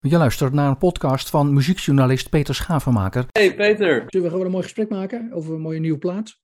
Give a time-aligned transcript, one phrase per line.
[0.00, 3.26] Je luistert naar een podcast van muziekjournalist Peter Schavenmaker.
[3.32, 4.04] Hey Peter.
[4.06, 6.38] Zullen we gewoon een mooi gesprek maken over een mooie nieuwe plaat?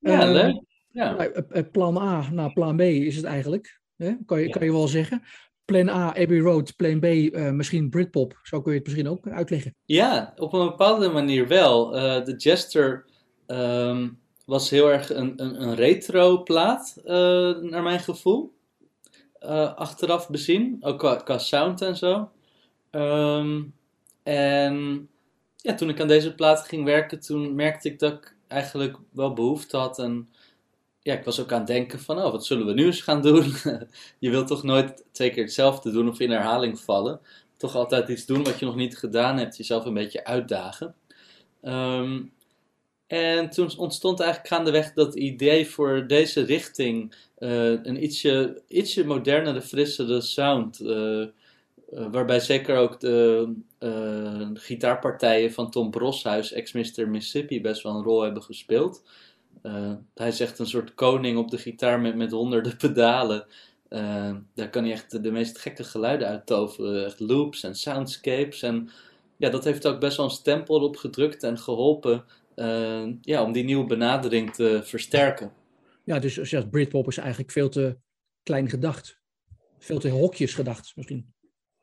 [0.00, 0.62] Ja, Uh, leuk.
[0.90, 1.10] Ja.
[1.14, 3.80] nou, eh, eh, plan A naar plan B is het eigenlijk.
[3.96, 4.12] Hè?
[4.26, 5.22] Kan, je, kan je wel zeggen.
[5.64, 6.76] Plan A, Abbey Road.
[6.76, 8.38] Plan B, eh, misschien Britpop.
[8.42, 9.74] Zo kun je het misschien ook uitleggen.
[9.84, 11.96] ja, op een bepaalde manier wel.
[11.96, 13.04] Eh, de Jester
[13.46, 14.08] ehm,
[14.46, 17.14] was heel erg een, een, een retro plaat, eh,
[17.60, 18.54] naar mijn gevoel.
[19.38, 22.30] Eh, achteraf bezien, ook qua, qua sound en zo.
[22.94, 23.62] Ehm,
[24.22, 25.08] en
[25.56, 29.32] ja, toen ik aan deze plaat ging werken, toen merkte ik dat ik eigenlijk wel
[29.32, 29.98] behoefte had.
[29.98, 30.28] En
[31.00, 33.22] ja, ik was ook aan het denken van, oh, wat zullen we nu eens gaan
[33.22, 33.44] doen?
[34.18, 37.20] je wilt toch nooit twee keer hetzelfde doen of in herhaling vallen.
[37.56, 40.94] Toch altijd iets doen wat je nog niet gedaan hebt, jezelf een beetje uitdagen.
[41.62, 42.22] Ehm,
[43.06, 49.62] en toen ontstond eigenlijk gaandeweg dat idee voor deze richting, eh, een ietsje, ietsje modernere,
[49.62, 50.80] frissere sound.
[50.80, 51.24] eh,
[51.94, 57.08] eh, waarbij zeker ook de eh, gitaarpartijen van Tom Broshuis, ex-Mr.
[57.08, 59.02] Mississippi, best wel een rol hebben gespeeld.
[59.62, 63.46] Eh, hij is echt een soort koning op de gitaar met, met honderden pedalen.
[64.54, 67.04] Daar kan hij echt de, meest gekke geluiden uit toveren.
[67.04, 68.62] Echt loops en soundscapes.
[68.62, 68.90] En
[69.36, 73.52] ja, dat heeft ook best wel een stempel op gedrukt en geholpen eh, ja, om
[73.52, 75.52] die nieuwe benadering te versterken.
[76.04, 77.96] Ja, dus als je Britpop is eigenlijk veel te
[78.42, 79.18] klein gedacht.
[79.78, 81.33] Veel te hokjes gedacht misschien.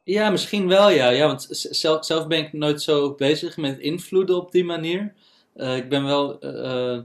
[0.04, 1.10] Ja, misschien wel ja.
[1.10, 5.14] ja want zelf, zelf ben ik nooit zo bezig met invloeden op die manier.
[5.54, 7.04] Eh, ik ben wel eh, eh,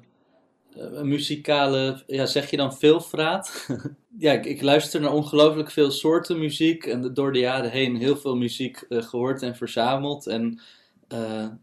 [0.74, 3.66] een muzikale, ja, zeg je dan veelvraat?
[4.18, 8.16] ja, ik, ik luister naar ongelooflijk veel soorten muziek en door de jaren heen heel
[8.16, 10.26] veel muziek eh, gehoord en verzameld.
[10.26, 10.60] En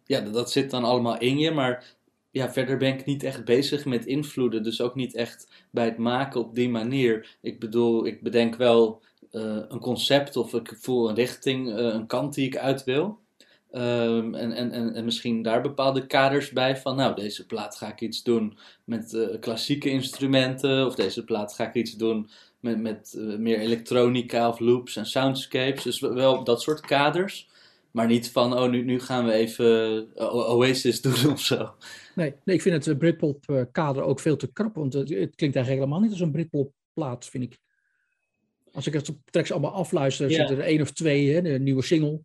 [0.05, 1.95] ja, dat, dat zit dan allemaal in je, maar
[2.31, 4.63] ja, verder ben ik niet echt bezig met invloeden.
[4.63, 7.37] Dus ook niet echt bij het maken op die manier.
[7.41, 9.01] Ik bedoel, ik bedenk wel
[9.67, 13.19] een concept of ik voel een richting, eh, een kant die ik uit wil.
[13.71, 17.91] Ehm, en, en, en, en misschien daar bepaalde kaders bij van, nou, deze plaat ga
[17.91, 22.81] ik iets doen met eh, klassieke instrumenten, of deze plaat ga ik iets doen met,
[22.81, 25.83] met eh, meer elektronica of loops en soundscapes.
[25.83, 27.49] Dus wel dat soort kaders,
[27.93, 31.73] maar niet van, oh, nu, nu gaan we even eh, Oasis doen of zo.
[32.15, 34.75] Nee, nee ik vind het eh, Britpop eh, kader ook veel te krap.
[34.75, 37.59] Want het, het klinkt eigenlijk helemaal niet als een Britpop plaat, vind ik.
[38.73, 40.35] Als ik het op tracks allemaal afluister, Ja.
[40.35, 42.19] zitten er één of twee, hè, de nieuwe single.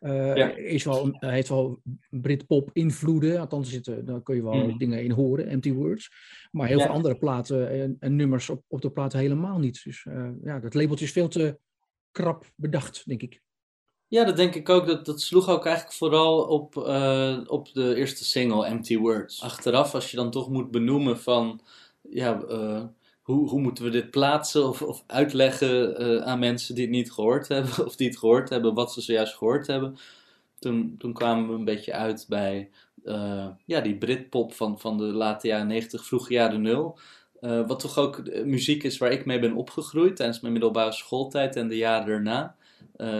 [0.00, 0.56] eh, Ja.
[0.56, 1.80] is wel, een- heeft wel
[2.10, 3.40] Britpop invloeden.
[3.40, 4.76] Althans, zitten, daar kun je wel Mhm.
[4.78, 6.10] dingen in horen, empty words.
[6.50, 6.84] Maar heel Ja.
[6.84, 9.80] veel andere platen en, en nummers op, op de platen helemaal niet.
[9.84, 11.58] Dus eh, ja, dat labeltje is veel te
[12.10, 13.40] krap bedacht, denk ik.
[14.06, 14.86] Ja, dat denk ik ook.
[14.86, 19.42] Dat, dat sloeg ook eigenlijk vooral op, eh, op de eerste single, Empty Words.
[19.42, 21.60] Achteraf, als je dan toch moet benoemen van,
[22.00, 22.84] ja, eh,
[23.22, 27.12] hoe, hoe moeten we dit plaatsen of, of uitleggen eh, aan mensen die het niet
[27.12, 29.96] gehoord hebben, of die het gehoord hebben, wat ze zojuist gehoord hebben.
[30.58, 32.70] Toen, toen kwamen we een beetje uit bij
[33.04, 36.98] eh, ja, die Britpop van, van de late jaren 90, vroege jaren nul.
[37.40, 41.56] Eh, wat toch ook muziek is waar ik mee ben opgegroeid tijdens mijn middelbare schooltijd
[41.56, 42.56] en de jaren daarna.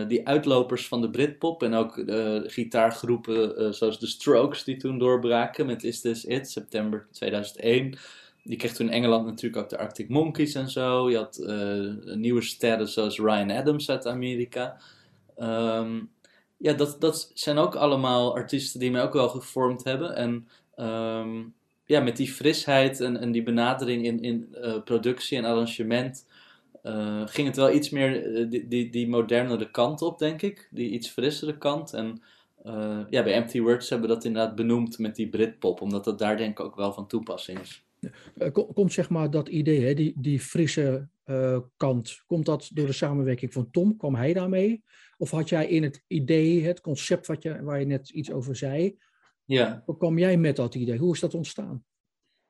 [0.09, 2.03] Die uitlopers van de Britpop en ook
[2.47, 7.99] gitaargroepen zoals de Strokes die toen doorbraken met Is This It, september 2001.
[8.45, 11.11] Je kreeg toen in Engeland natuurlijk ook de Arctic Monkeys en zo.
[11.11, 14.77] Je had eh, nieuwe sterren zoals Ryan Adams uit Amerika.
[15.37, 16.01] Ehm,
[16.57, 20.17] ja, dat, dat zijn ook allemaal artiesten die mij ook wel gevormd hebben.
[20.17, 21.43] En ehm,
[21.85, 26.27] ja, met die frisheid en, en die benadering in, in eh, productie en arrangement
[26.83, 30.69] eh, ging het wel iets meer die, die, die modernere kant op, denk ik.
[30.71, 31.93] Die iets frissere kant.
[31.93, 32.23] En
[33.11, 36.37] ja, bij Empty Words hebben we dat inderdaad benoemd met die Britpop, omdat dat daar
[36.37, 37.83] denk ik ook wel van toepassing is.
[38.39, 42.71] Eh, ko- Komt zeg maar dat idee, hè, die, die frisse eh, kant, komt dat
[42.75, 43.97] door de samenwerking van Tom?
[43.97, 44.83] Kwam hij daarmee?
[45.19, 48.57] Of had jij in het idee, het concept wat je, waar je net iets over
[48.57, 48.97] zei,
[49.45, 49.83] Ja.
[49.87, 50.99] hoe kwam jij met dat idee?
[50.99, 51.85] Hoe is dat ontstaan?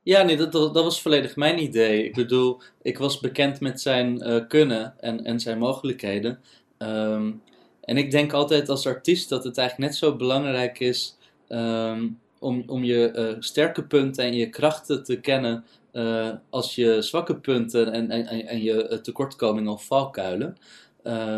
[0.05, 2.05] Ja, nee, dat, dat, dat was volledig mijn idee.
[2.05, 6.41] Ik bedoel, ik was bekend met zijn eh, kunnen en, en zijn mogelijkheden.
[6.79, 7.33] Ehm,
[7.81, 11.19] en ik denk altijd als artiest dat het eigenlijk net zo belangrijk is
[11.49, 12.09] ehm,
[12.43, 17.37] om, om je eh, sterke punten en je krachten te kennen eh, als je zwakke
[17.37, 20.57] punten en, en, en je eh, tekortkomingen of valkuilen.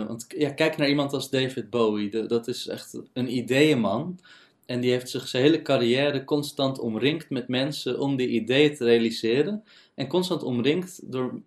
[0.07, 2.27] Want ja, kijk naar iemand als David Bowie.
[2.27, 4.19] Dat is echt een ideeënman.
[4.67, 8.85] En die heeft zich zijn hele carrière constant omringd met mensen om die ideeën te
[8.85, 9.65] realiseren.
[9.95, 11.41] En constant omringd door,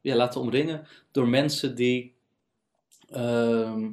[0.00, 2.14] ja, laten omringen door mensen die
[3.10, 3.90] ehm,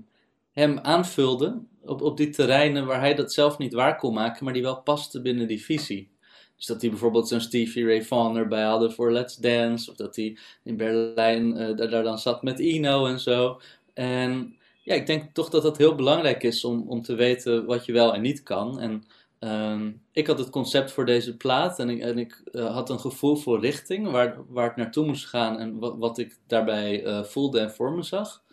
[0.52, 4.54] hem aanvulden op, op die terreinen waar hij dat zelf niet waar kon maken, maar
[4.54, 6.14] die wel pasten binnen die visie.
[6.56, 10.16] Dus dat hij bijvoorbeeld zo'n Stevie Ray Vaughan erbij hadden voor Let's Dance, of dat
[10.16, 13.62] hij in Berlijn eh, daar, dan zat met Ino en zo.
[13.94, 17.86] En ja, ik denk toch dat het heel belangrijk is om, om te weten wat
[17.86, 18.80] je wel en niet kan.
[18.80, 19.04] En
[19.40, 23.00] ehm, ik had het concept voor deze plaat en ik, en ik eh, had een
[23.00, 27.24] gevoel voor richting, waar, waar ik naartoe moest gaan en wat, wat ik daarbij eh,
[27.24, 28.44] voelde en voor me zag.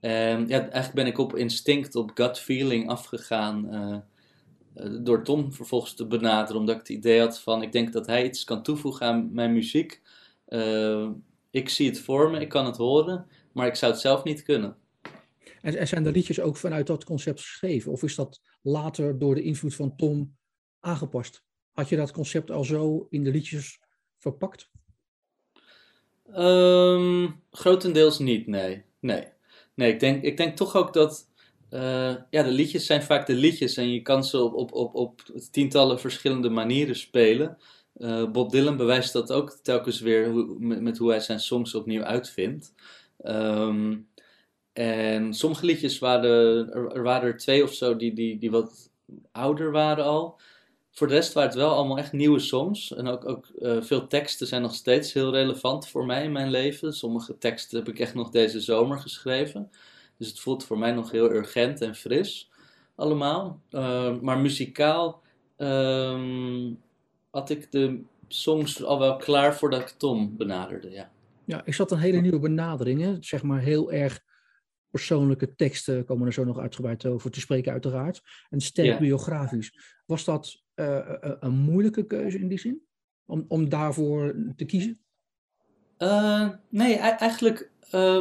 [0.00, 3.98] En ja, eigenlijk ben ik op instinct, op gut feeling afgegaan eh,
[5.00, 8.24] door Tom vervolgens te benaderen, omdat ik het idee had van, ik denk dat hij
[8.24, 10.00] iets kan toevoegen aan mijn muziek.
[11.50, 14.42] ik zie het voor me, ik kan het horen, maar ik zou het zelf niet
[14.42, 14.76] kunnen.
[15.60, 17.92] En, zijn de liedjes ook vanuit dat concept geschreven?
[17.92, 20.36] Of is dat later door de invloed van Tom
[20.80, 21.44] aangepast?
[21.72, 23.80] Had je dat concept al zo in de liedjes
[24.16, 24.70] verpakt?
[26.36, 28.84] Um, grotendeels niet, nee.
[29.00, 29.24] Nee,
[29.74, 31.28] nee ik, denk, ik denk toch ook dat.
[31.70, 34.94] Uh, ja, de liedjes zijn vaak de liedjes en je kan ze op, op, op,
[34.94, 35.20] op
[35.50, 37.58] tientallen verschillende manieren spelen.
[37.96, 42.02] Uh, Bob Dylan bewijst dat ook telkens weer hoe, met, hoe hij zijn songs opnieuw
[42.02, 42.74] uitvindt.
[43.24, 44.08] Um,
[44.72, 48.90] en sommige liedjes waren er, waren er twee of zo die, die, die wat
[49.32, 50.40] ouder waren al.
[50.90, 52.94] Voor de rest waren het wel allemaal echt nieuwe songs.
[52.94, 56.50] En ook, ook uh, veel teksten zijn nog steeds heel relevant voor mij in mijn
[56.50, 56.92] leven.
[56.92, 59.70] Sommige teksten heb ik echt nog deze zomer geschreven.
[60.16, 62.50] Dus het voelt voor mij nog heel urgent en fris.
[62.94, 63.60] Allemaal.
[63.70, 65.22] Uh, maar muzikaal
[65.56, 66.70] uh,
[67.30, 70.90] had ik de songs al wel klaar voordat ik Tom benaderde.
[70.90, 71.10] Ja,
[71.44, 73.00] ja is dat een hele nieuwe benadering?
[73.00, 73.16] Hè?
[73.20, 74.22] Zeg maar heel erg
[74.90, 78.22] persoonlijke teksten komen er zo nog uitgebreid over te spreken, uiteraard.
[78.48, 79.78] En sterk biografisch.
[80.06, 80.62] Was dat
[81.40, 82.82] een moeilijke keuze in die zin?
[83.26, 84.98] Om, om daarvoor te kiezen?
[85.98, 87.70] Uh, nee, eigenlijk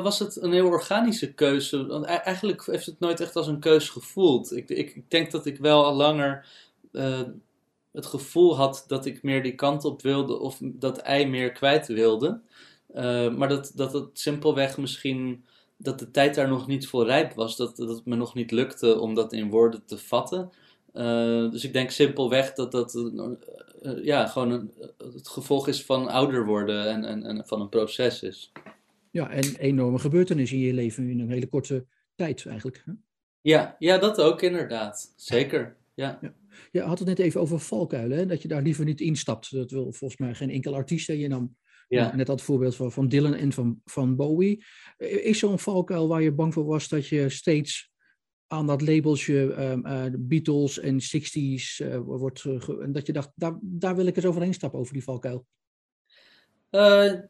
[0.03, 2.05] was het een heel organische keuze.
[2.05, 4.55] Eigenlijk heeft het nooit echt als een keuze gevoeld.
[4.55, 6.47] Ik, ik, denk dat ik wel al langer
[7.91, 11.87] het gevoel had dat ik meer die kant op wilde of dat hij meer kwijt
[11.87, 12.41] wilde.
[13.37, 15.45] maar dat, dat het simpelweg misschien
[15.81, 17.55] dat de tijd daar nog niet voor rijp was.
[17.55, 20.51] Dat, dat het me nog niet lukte om dat in woorden te vatten.
[20.93, 24.71] Uh, dus ik denk simpelweg dat dat uh, ja, gewoon een,
[25.13, 28.51] het gevolg is van ouder worden en, en, en van een proces is.
[29.11, 32.81] Ja, en enorme gebeurtenissen in je leven in een hele korte tijd eigenlijk.
[32.85, 32.91] Hè?
[33.41, 35.13] Ja, ja, dat ook inderdaad.
[35.15, 35.77] Zeker.
[35.93, 36.19] Ja.
[36.21, 36.33] ja.
[36.71, 38.25] Je had het net even over valkuilen, hè?
[38.25, 39.51] dat je daar liever niet instapt.
[39.51, 41.07] Dat wil volgens mij geen enkel artiest.
[41.07, 41.13] Hè?
[41.13, 41.55] Je nam
[41.89, 42.15] ja.
[42.15, 44.65] Net dat voorbeeld van, van Dylan en van, van Bowie.
[44.97, 47.88] Is zo'n valkuil waar je bang voor was dat je steeds
[48.49, 52.43] aan dat labeltje um, uh, Beatles en 60s uh, eh, wordt.
[52.43, 55.45] Uh, dat je dacht, daar, daar wil ik eens overheen stappen over die valkuil?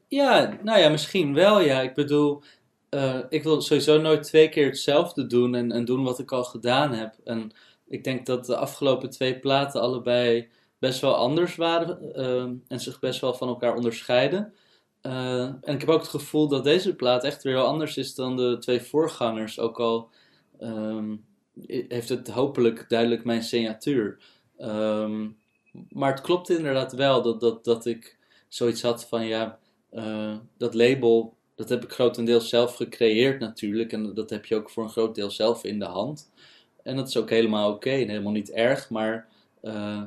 [0.08, 1.62] Ja, nou ja, misschien wel.
[1.62, 2.44] Ja, ik bedoel,
[3.30, 6.94] ik wil sowieso nooit twee keer hetzelfde doen en, en doen wat ik al gedaan
[6.94, 7.16] heb.
[7.24, 7.52] En
[7.88, 10.50] ik denk dat de afgelopen twee platen allebei
[10.80, 14.54] best wel anders waren ehm, en zich best wel van elkaar onderscheiden.
[15.02, 18.38] En ik heb ook het gevoel dat deze plaat echt weer heel anders is dan
[18.38, 19.60] de twee voorgangers.
[19.60, 20.10] Ook al
[20.62, 21.26] um,
[21.68, 24.18] heeft het hopelijk duidelijk mijn signatuur.
[24.60, 25.38] Um,
[25.90, 28.18] maar het klopt inderdaad wel dat, dat, dat ik
[28.48, 29.60] zoiets had van ja,
[29.94, 33.94] uh, dat label, dat heb ik grotendeels zelf gecreëerd natuurlijk.
[33.94, 36.32] En dat heb je ook voor een groot deel zelf in de hand.
[36.84, 39.28] En dat is ook helemaal oké en helemaal niet erg, maar
[39.64, 40.04] uh,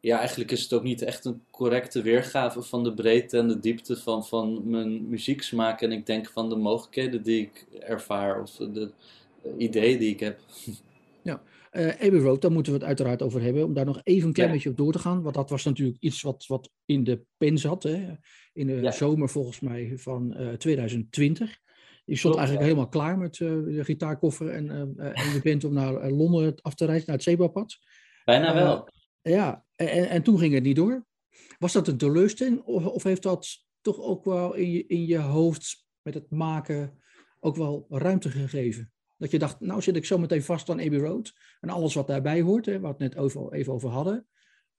[0.00, 3.60] ja, eigenlijk is het ook niet echt een correcte weergave van de breedte en de
[3.60, 5.80] diepte van, van mijn muzieksmaak.
[5.80, 8.90] En ik denk van de mogelijkheden die ik ervaar of de
[9.58, 10.40] ideeën die ik heb.
[11.22, 11.42] Ja,
[11.72, 13.64] uh, Abbey Road, daar moeten we het uiteraard over hebben.
[13.64, 15.22] Om daar nog even een klein beetje op door te gaan.
[15.22, 17.82] Want dat was natuurlijk iets wat, wat in de pen zat.
[17.82, 18.14] Hè?
[18.52, 21.58] In de zomer volgens mij van uh, 2020.
[22.04, 26.10] Je stond eigenlijk helemaal klaar met uh, de gitaarkoffer en, en je bent om naar
[26.10, 27.78] Londen af te reizen, naar het Zebrapad.
[28.24, 28.88] Bijna wel.
[29.22, 31.04] Ja, en, en toen ging het niet door.
[31.58, 35.18] Was dat een teleurstelling of, of heeft dat toch ook wel in je, in je
[35.18, 37.02] hoofd met het maken
[37.40, 38.92] ook wel ruimte gegeven?
[39.22, 42.06] Dat je dacht, nou zit ik zo meteen vast aan Abbey Road en alles wat
[42.06, 44.14] daarbij hoort, hè, waar we het net over, even over hadden.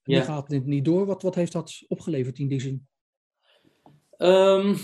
[0.03, 0.19] En ja.
[0.19, 1.05] nu gaat het niet door.
[1.05, 2.87] Wat, wat heeft dat opgeleverd in die zin?
[4.17, 4.77] Um,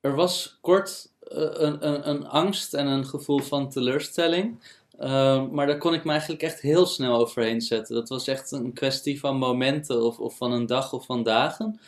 [0.00, 4.62] er was kort uh, een, een, een angst en een gevoel van teleurstelling.
[4.98, 7.94] Ehm, maar daar kon ik me eigenlijk echt heel snel overheen zetten.
[7.94, 11.80] Dat was echt een kwestie van momenten of, of van een dag of van dagen.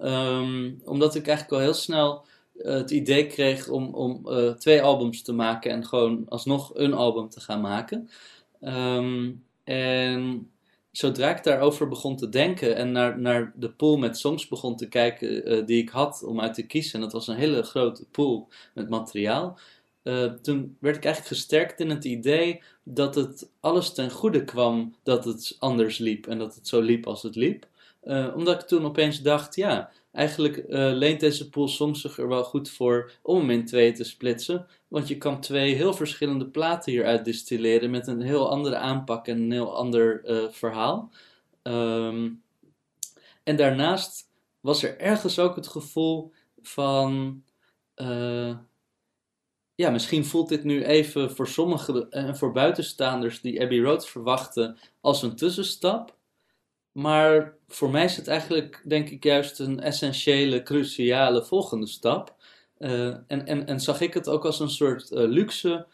[0.00, 2.24] Um, omdat ik eigenlijk al heel snel
[2.58, 7.28] het idee kreeg om, om uh, twee albums te maken en gewoon alsnog een album
[7.28, 8.08] te gaan maken.
[8.60, 10.50] Um, en
[10.90, 14.88] zodra ik daarover begon te denken en naar, naar de pool met songs begon te
[14.88, 18.04] kijken uh, die ik had om uit te kiezen, en dat was een hele grote
[18.10, 19.58] pool met materiaal,
[20.42, 25.24] toen werd ik eigenlijk gesterkt in het idee dat het alles ten goede kwam dat
[25.24, 27.66] het anders liep en dat het zo liep als het liep.
[28.34, 32.44] Omdat ik toen opeens dacht, ja, eigenlijk uh, leent deze pool songs zich er wel
[32.44, 34.66] goed voor om hem in tweeën te splitsen.
[34.88, 39.40] Want je kan twee heel verschillende platen hieruit distilleren met een heel andere aanpak en
[39.40, 41.12] een heel ander uh, verhaal.
[41.62, 42.42] Um,
[43.42, 47.42] en daarnaast was er ergens ook het gevoel van.
[47.96, 48.56] Uh,
[49.74, 54.78] ja, misschien voelt dit nu even voor sommigen en voor buitenstaanders die Abbey Road verwachten
[55.00, 56.16] als een tussenstap.
[56.92, 62.36] Maar voor mij is het eigenlijk, denk ik, juist een essentiële, cruciale volgende stap.
[62.78, 65.86] Uh, en, en, en zag ik het ook als een soort uh, luxe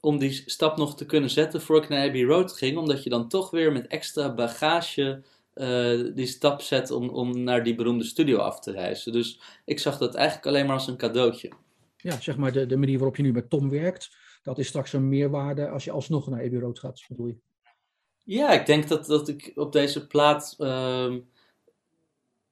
[0.00, 3.10] om die stap nog te kunnen zetten voor ik naar Abbey Road ging, omdat je
[3.10, 5.22] dan toch weer met extra bagage
[5.54, 9.12] uh, die stap zet om, om naar die beroemde studio af te reizen.
[9.12, 11.52] Dus ik zag dat eigenlijk alleen maar als een cadeautje.
[11.96, 14.92] Ja, zeg maar de, de manier waarop je nu met Tom werkt, dat is straks
[14.92, 17.36] een meerwaarde als je alsnog naar Abbey Road gaat, bedoel je?
[18.26, 21.14] Ja, ik denk dat, dat ik op deze plaat uh,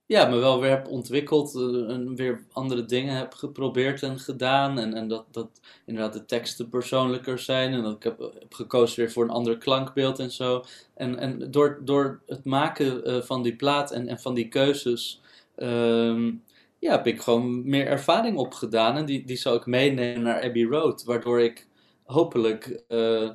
[0.06, 4.78] ja, me wel weer heb ontwikkeld uh, en weer andere dingen heb geprobeerd en gedaan.
[4.78, 9.12] En, en dat, dat inderdaad de teksten persoonlijker zijn en dat ik heb, gekozen weer
[9.12, 10.64] voor een ander klankbeeld en zo.
[10.94, 15.20] En, en door, door het maken uh, van die plaat en, en van die keuzes
[15.56, 16.32] uh,
[16.78, 18.96] ja, heb ik gewoon meer ervaring opgedaan.
[18.96, 21.66] En die, die zou ik meenemen naar Abbey Road, waardoor ik
[22.04, 23.30] hopelijk uh,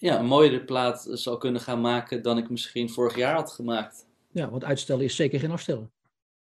[0.00, 4.06] ja, een mooiere plaat zal kunnen gaan maken dan ik misschien vorig jaar had gemaakt.
[4.30, 5.90] Ja, want uitstellen is zeker geen afstellen.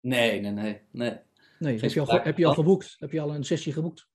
[0.01, 0.81] Nee, nee, nee.
[0.91, 1.17] nee.
[1.59, 2.97] nee heb, je al, heb je al geboekt?
[2.99, 4.07] Heb je al een sessie geboekt?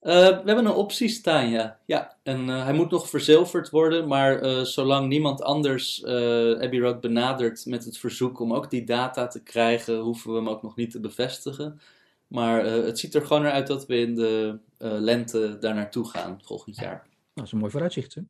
[0.00, 1.80] Uh, we hebben een optie staan, ja.
[1.86, 7.00] ja en uh, hij moet nog verzilverd worden, maar uh, zolang niemand anders Abbey Road
[7.00, 10.76] benadert met het verzoek om ook die data te krijgen, hoeven we hem ook nog
[10.76, 11.80] niet te bevestigen.
[12.26, 16.40] Maar het ziet er gewoon naar uit dat we in de lente daar naartoe gaan
[16.44, 16.94] volgend jaar.
[16.94, 18.22] Nou, dat is een mooi vooruitzicht, hè?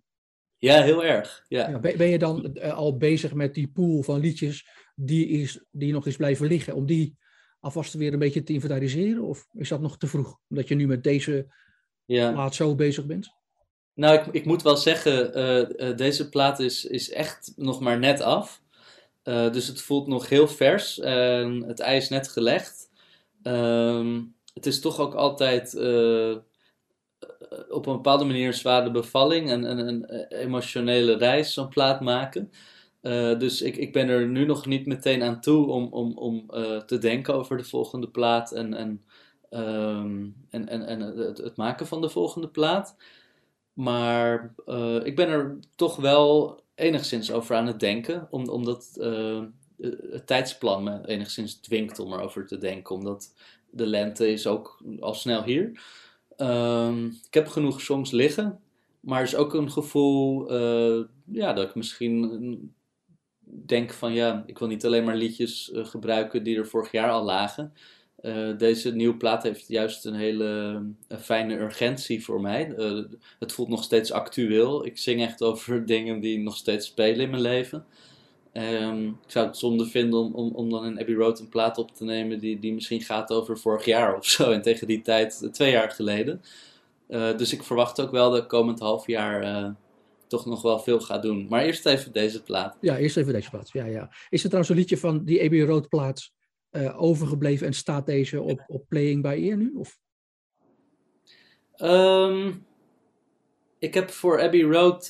[0.63, 1.45] Ja, heel erg.
[1.49, 1.69] Ja.
[1.69, 5.93] ja ben, je dan uh, al bezig met die pool van liedjes die, is, die
[5.93, 7.17] nog eens blijven liggen, om die
[7.61, 9.23] alvast weer een beetje te inventariseren?
[9.23, 11.55] Of is dat nog te vroeg, omdat je nu met deze
[12.05, 12.33] ja.
[12.33, 13.31] plaat zo bezig bent?
[13.95, 17.99] Nou, ik, ik moet wel zeggen, uh, uh, deze plaat is, is echt nog maar
[17.99, 18.63] net af.
[19.23, 21.01] dus het voelt nog heel vers.
[21.01, 22.91] en het ijs net gelegd.
[23.43, 24.21] Ehm,
[24.55, 26.37] het is toch ook altijd eh,
[27.69, 32.51] op een bepaalde manier zware bevalling en, en een eh, emotionele reis, zo'n plaat maken.
[33.03, 36.47] Uh, dus ik, ik ben er nu nog niet meteen aan toe om, om, om
[36.87, 39.05] te denken over de volgende plaat en, en,
[39.51, 42.97] um, en, en, en het, maken van de volgende plaat.
[43.73, 44.55] Maar
[45.03, 48.99] ik ben er toch wel enigszins over aan het denken, om, omdat
[50.11, 52.95] het tijdsplan me enigszins dwingt om erover te denken.
[52.95, 53.35] Omdat
[53.71, 55.81] de lente is ook al snel hier.
[56.43, 58.61] Um, ik heb genoeg songs liggen,
[59.01, 62.75] maar er is ook een gevoel uh, ja, dat ik misschien
[63.45, 67.11] denk van ja, ik wil niet alleen maar liedjes uh, gebruiken die er vorig jaar
[67.11, 67.73] al lagen.
[68.21, 70.83] Uh, deze nieuwe plaat heeft juist een hele
[71.19, 72.75] fijne urgentie voor mij.
[73.39, 74.87] het voelt nog steeds actueel.
[74.87, 77.87] Ik zing echt over dingen die nog steeds spelen in mijn leven.
[78.53, 81.79] Um, ik zou het zonde vinden om, om, om dan in Abbey Road een plaat
[81.79, 84.51] op te nemen die, die misschien gaat over vorig jaar of zo.
[84.51, 86.43] En tegen die tijd, twee jaar geleden.
[87.09, 89.71] Uh, dus ik verwacht ook wel dat komend half jaar uh,
[90.27, 91.47] toch nog wel veel ga doen.
[91.49, 92.77] Maar eerst even deze plaat.
[92.81, 93.71] Ja, eerst even deze plaat.
[93.73, 94.11] Ja, ja.
[94.29, 96.31] Is er trouwens een liedje van die Abbey Road plaat
[96.71, 99.73] uh, overgebleven en staat deze op, op Playing by Ear nu?
[99.75, 99.99] Of?
[101.77, 102.67] Um,
[103.79, 105.09] ik heb voor Abbey Road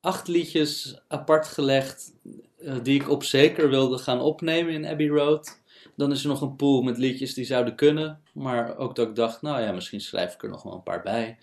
[0.00, 2.12] acht liedjes apart gelegd
[2.58, 5.60] uh, die ik op zeker wilde gaan opnemen in Abbey Road.
[5.96, 8.22] Dan is er nog een pool met liedjes die zouden kunnen.
[8.32, 11.02] Maar ook dat ik dacht, nou ja, misschien schrijf ik er nog wel een paar
[11.02, 11.38] bij.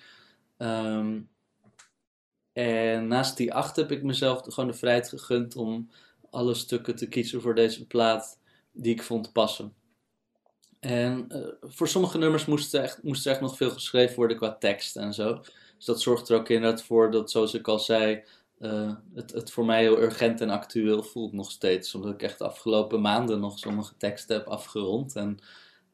[0.57, 1.29] Um,
[2.53, 5.89] en naast die acht heb ik mezelf gewoon de vrijheid gegund om
[6.29, 8.39] alle stukken te kiezen voor deze plaat
[8.71, 9.73] die ik vond passen.
[10.79, 14.55] En uh, voor sommige nummers moest echt, moest er echt nog veel geschreven worden qua
[14.55, 15.41] tekst en zo.
[15.75, 18.23] Dus dat zorgt er ook inderdaad voor dat, zoals ik al zei,
[18.59, 21.95] uh, het, het voor mij heel urgent en actueel voelt nog steeds.
[21.95, 25.15] Omdat ik echt de afgelopen maanden nog sommige teksten heb afgerond.
[25.15, 25.39] En,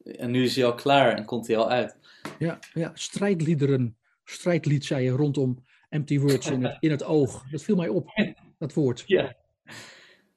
[0.04, 1.96] en nu is hij al klaar en komt hij al uit.
[2.38, 3.96] Ja, ja strijdliederen.
[4.24, 7.44] Strijdlied zei je rondom Empty Words in het, in het oog.
[7.50, 8.08] Dat viel mij op,
[8.58, 9.04] dat woord.
[9.06, 9.36] Ja.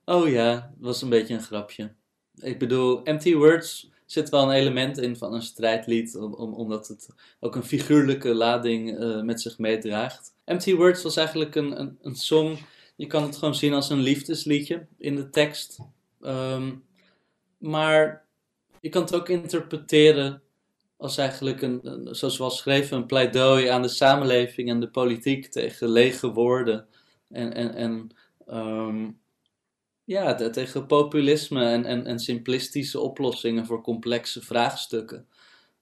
[0.06, 1.96] Oh ja, dat was een beetje een grapje.
[2.36, 7.10] Ik bedoel, Empty Words zit wel een element in van een strijdlied, om, omdat het
[7.40, 10.34] ook een figuurlijke lading uh, met zich meedraagt.
[10.48, 12.58] Empty Words was eigenlijk een, een, een, song,
[12.96, 15.80] je kan het gewoon zien als een liefdesliedje in de tekst.
[16.22, 16.84] Um,
[17.58, 18.26] maar
[18.82, 20.42] je kan het ook interpreteren
[20.98, 25.48] als eigenlijk, een, zoals we al schreven, een pleidooi aan de samenleving en de politiek
[25.48, 26.88] tegen lege woorden.
[27.30, 28.10] En, en, en
[28.58, 29.20] um,
[30.04, 35.28] ja, tegen populisme en, en, en simplistische oplossingen voor complexe vraagstukken.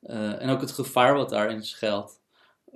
[0.02, 2.20] Uh, en ook het gevaar wat daarin schuilt.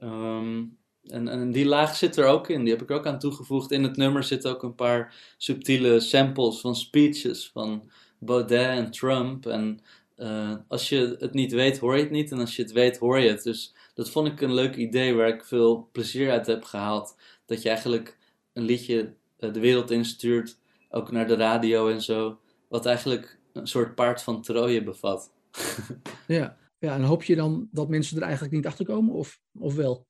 [0.03, 0.78] Um,
[1.09, 3.71] en, en die laag zit er ook in, die heb ik ook aan toegevoegd.
[3.71, 7.89] In het nummer zitten ook een paar subtiele samples van speeches van
[8.19, 9.45] Baudet en Trump.
[9.45, 9.79] En
[10.17, 12.31] uh, als je het niet weet, hoor je het niet.
[12.31, 13.43] En als je het weet, hoor je het.
[13.43, 17.15] Dus dat vond ik een leuk idee waar ik veel plezier uit heb gehaald.
[17.45, 18.17] Dat je eigenlijk
[18.53, 20.57] een liedje uh, de wereld instuurt,
[20.89, 22.39] ook naar de radio en zo.
[22.67, 25.31] Wat eigenlijk een soort paard van Troje bevat.
[26.27, 26.57] ja.
[26.79, 30.07] ja, en hoop je dan dat mensen er eigenlijk niet achter komen, of, of wel?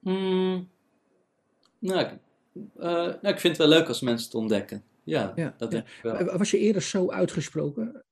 [0.00, 0.68] Hmm.
[1.78, 2.18] Nou, ik,
[2.76, 4.84] uh, nou, ik vind het wel leuk als mensen het ontdekken.
[5.04, 5.84] Ja, ja, dat ja.
[6.02, 6.38] Wel.
[6.38, 8.04] Was je eerder zo uitgesproken?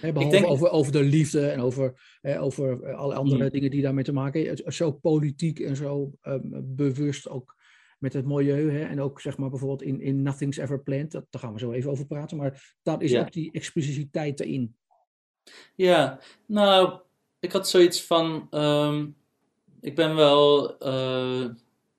[0.00, 0.46] He, behalve denk...
[0.46, 3.50] over, over de liefde en over, over alle andere hmm.
[3.50, 4.72] dingen die daarmee te maken hebben.
[4.72, 7.56] Zo politiek en zo um, bewust ook
[7.98, 8.70] met het milieu.
[8.70, 8.84] Hè?
[8.84, 11.10] En ook zeg maar bijvoorbeeld in, in Nothing's Ever Planned.
[11.10, 12.36] Dat, daar gaan we zo even over praten.
[12.36, 13.20] Maar daar is ja.
[13.20, 14.76] ook die expliciteit erin.
[15.74, 17.00] Ja, nou,
[17.38, 18.46] ik had zoiets van...
[18.50, 19.20] Um,
[19.82, 21.48] ik ben wel uh,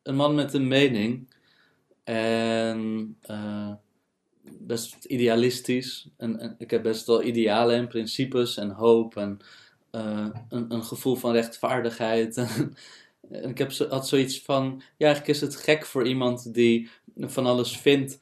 [0.04, 1.28] een man met een mening.
[2.04, 3.72] En uh,
[4.44, 6.08] best idealistisch.
[6.18, 9.40] En, ik heb best wel idealen en principes en hoop en
[9.92, 12.38] uh, een, een, gevoel van rechtvaardigheid.
[12.38, 12.76] en
[13.50, 17.78] ik heb had zoiets van, ja, eigenlijk is het gek voor iemand die van alles
[17.78, 18.20] vindt,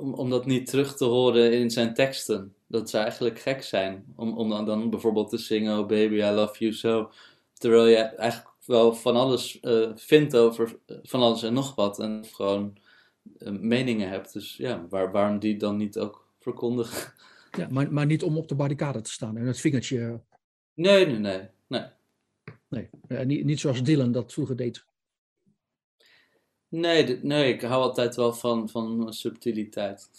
[0.00, 2.54] om, om dat niet terug te horen in zijn teksten.
[2.66, 4.04] Dat zou eigenlijk gek zijn.
[4.16, 7.10] Om, om dan, dan bijvoorbeeld te zingen, oh baby, I love you so.
[7.58, 11.98] Terwijl je eigenlijk wel van alles uh, vindt over eh, van alles en nog wat.
[11.98, 12.78] En gewoon
[13.38, 14.32] uh, meningen hebt.
[14.32, 17.12] Dus ja, waar, waarom die dan niet ook verkondigen?
[17.50, 20.20] Ja, maar, maar niet om op de barricade te staan en het vingertje.
[20.74, 21.48] Nee, nee, nee.
[22.68, 23.24] Nee, nee.
[23.24, 24.84] niet, niet zoals Dylan dat vroeger deed.
[26.70, 30.10] Nee, nee, ik hou altijd wel van, van subtiliteit.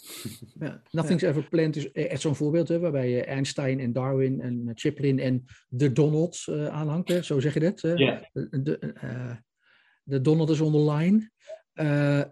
[0.58, 4.40] Ja, Nothing's Ever Planned is e-, echt zo'n voorbeeld, hè, waarbij je Einstein en Darwin
[4.40, 7.80] en Chaplin en de Donald uh, aanhangt, hè, zo zeg je dat.
[7.80, 8.30] Ja.
[8.32, 11.30] De, uh, Donald is on the line.
[11.74, 12.24] Uh,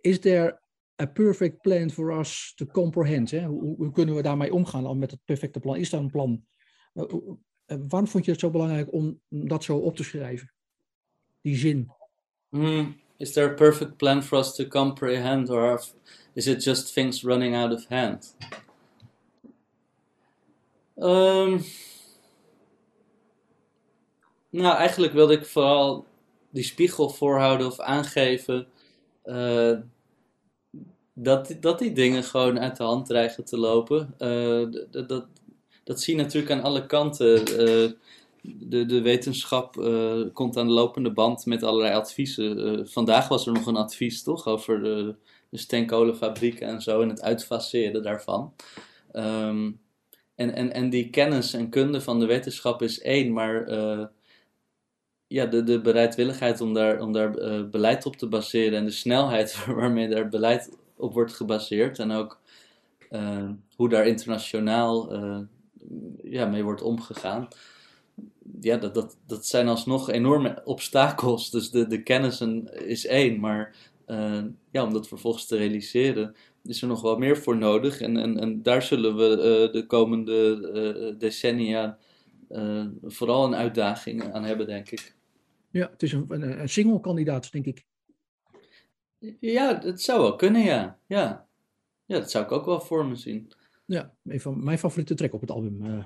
[0.00, 0.60] is there
[1.02, 3.30] a perfect plan for us to comprehend?
[3.30, 3.44] Hè?
[3.44, 5.76] Hoe, hoe, kunnen we daarmee omgaan al met het perfecte plan?
[5.76, 6.44] Is daar een plan?
[7.64, 10.52] waarom vond je het zo belangrijk om dat zo op te schrijven?
[11.40, 11.90] Die zin.
[12.48, 15.80] Mm is there a perfect plan for us to comprehend, or
[16.34, 18.34] is it just things running out of hand?
[20.96, 21.64] Um,
[24.50, 26.06] nou, eigenlijk wilde ik vooral
[26.50, 28.66] die spiegel voorhouden of aangeven
[29.24, 29.78] uh,
[31.14, 34.14] dat, dat die dingen gewoon uit de hand dreigen te lopen.
[34.18, 35.26] Uh, dat,
[35.84, 37.60] dat, zie je natuurlijk aan alle kanten.
[37.60, 37.90] Uh,
[38.44, 42.58] de, de wetenschap uh, komt aan de lopende band met allerlei adviezen.
[42.58, 44.46] Uh, vandaag was er nog een advies, toch?
[44.46, 45.14] Over de,
[45.48, 48.54] de steenkolenfabrieken en zo en het uitfaseren daarvan.
[49.12, 49.80] Um,
[50.34, 54.04] en, en, en die kennis en kunde van de wetenschap is één, maar uh,
[55.26, 57.30] ja, de, de bereidwilligheid om daar, om daar
[57.68, 62.40] beleid op te baseren en de snelheid waarmee daar beleid op wordt gebaseerd en ook
[63.76, 65.12] hoe daar internationaal
[66.22, 67.48] ja, mee wordt omgegaan
[68.60, 71.50] ja, dat, dat, dat zijn alsnog enorme obstakels.
[71.50, 72.40] Dus de, de kennis
[72.72, 77.36] is één, maar uh, ja, om dat vervolgens te realiseren, is er nog wel meer
[77.36, 78.00] voor nodig.
[78.00, 80.70] En, en, en daar zullen we uh, de komende
[81.12, 81.98] uh, decennia
[83.02, 85.14] vooral een uitdaging aan hebben, denk ik.
[85.70, 87.84] Ja, het is een, een, een single-kandidaat, denk ik.
[89.40, 90.98] Ja, het zou wel kunnen, ja.
[91.06, 91.46] ja.
[92.06, 93.52] Ja, dat zou ik ook wel voor me zien.
[93.86, 96.04] Ja, een van mijn favoriete track op het album.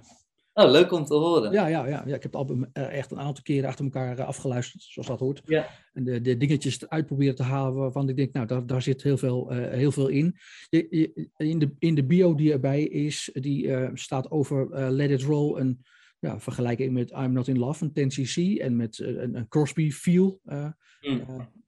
[0.59, 1.53] Oh, leuk om te horen.
[1.53, 2.14] Ja, ja, ja, ja.
[2.14, 5.21] ik heb het album uh, echt een aantal keren achter elkaar uh, afgeluisterd, zoals dat
[5.21, 5.42] hoort.
[5.44, 5.68] Ja.
[5.92, 9.03] En de, de dingetjes eruit proberen te halen waarvan ik denk, nou, daar, daar zit
[9.03, 10.37] heel veel, uh, heel veel in.
[10.68, 15.23] Je, je, in, de, in de bio die erbij is, die staat over Let It
[15.23, 15.85] Roll, een
[16.18, 20.40] ja, vergelijking met I'm Not In Love van 10cc en met een, een, Crosby feel,
[20.44, 20.71] mm.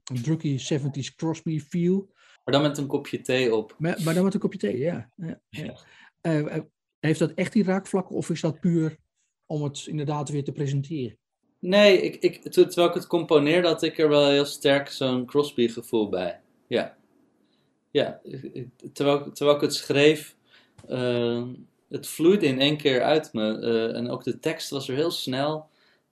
[0.04, 2.12] een drucky 70s Crosby feel.
[2.44, 3.74] Maar dan met een kopje thee op.
[3.78, 5.10] Maar, maar dan met een kopje thee, ja.
[5.16, 6.68] ja, ja.
[7.00, 8.96] Heeft dat echt die raakvlakken of is dat puur
[9.46, 11.18] om het inderdaad weer te presenteren?
[11.58, 15.68] Nee, ik, ik, terwijl ik het componeerde had ik er wel heel sterk zo'n Crosby
[15.68, 16.40] gevoel bij.
[16.66, 16.96] Ja.
[17.90, 18.20] Ja,
[18.92, 20.36] terwijl, terwijl ik het schreef,
[20.90, 21.42] uh,
[21.88, 23.58] het vloeide in één keer uit me.
[23.60, 25.68] Uh, en ook de tekst was er heel snel.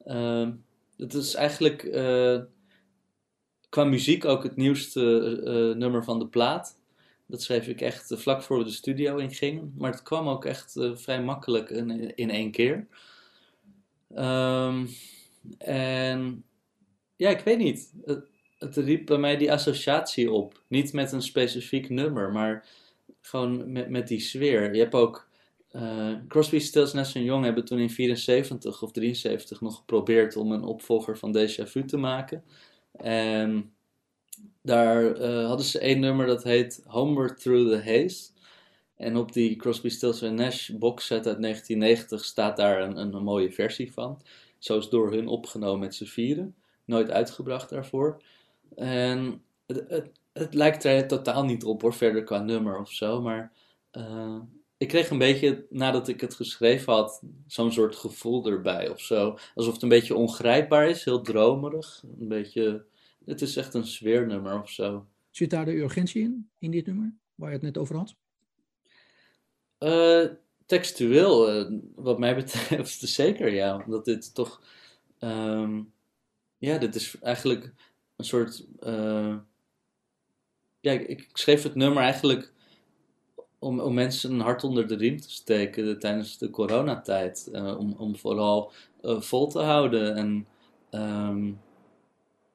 [0.07, 0.49] Uh,
[0.97, 1.83] het is eigenlijk
[3.69, 5.01] qua muziek ook het nieuwste
[5.77, 6.78] nummer van de plaat.
[7.29, 9.75] Dat schreef ik echt eh, vlak voor we de studio ingingen.
[9.77, 12.87] Maar het kwam ook echt uh, vrij makkelijk in, in één keer.
[14.17, 14.89] Um,
[15.59, 16.45] en
[17.17, 17.93] ja, ik weet niet.
[18.59, 20.63] het riep bij mij die associatie op.
[20.67, 22.67] Niet met een specifiek nummer, maar
[23.21, 24.75] gewoon met, met die sfeer.
[24.75, 25.27] Je hebt ook.
[26.29, 31.19] Crosby, Stills, Nash Young hebben toen in 74 of 73 nog geprobeerd om een opvolger
[31.19, 32.45] van Deja Vu te maken.
[32.93, 33.73] En
[34.63, 38.31] daar uh, hadden ze één nummer dat heet Homeward Through the Haze.
[38.97, 43.93] En op die Crosby, Stills Nash boxset uit 1990 staat daar een, een, mooie versie
[43.93, 44.21] van.
[44.59, 46.55] Zo is door hun opgenomen met z'n vieren.
[46.85, 48.23] Nooit uitgebracht daarvoor.
[48.77, 53.21] En het, het, het, lijkt er totaal niet op hoor, verder qua nummer of zo.
[53.23, 53.53] Maar
[53.93, 54.37] uh,
[54.77, 59.39] ik kreeg een beetje, nadat ik het geschreven had, zo'n soort gevoel erbij of zo.
[59.55, 62.03] Alsof het een beetje ongrijpbaar is, heel dromerig.
[62.21, 62.85] Een beetje,
[63.29, 65.07] het is echt een sfeernummer of zo.
[65.31, 68.15] Zit daar de urgentie in, in dit nummer, waar je het net over had?
[69.79, 70.25] Uh,
[70.67, 73.83] textueel, uh, wat mij betreft, zeker ja.
[73.85, 74.63] Omdat dit toch,
[75.21, 75.93] um,
[76.59, 77.73] ja, dit is eigenlijk
[78.17, 79.37] een soort, uh,
[80.81, 82.53] ja, ik, ik, schreef het nummer eigenlijk
[83.59, 87.51] om, om mensen een hart onder de riem te steken tijdens de coronatijd.
[87.53, 90.47] om, om vooral vol te houden en,
[90.91, 91.61] um,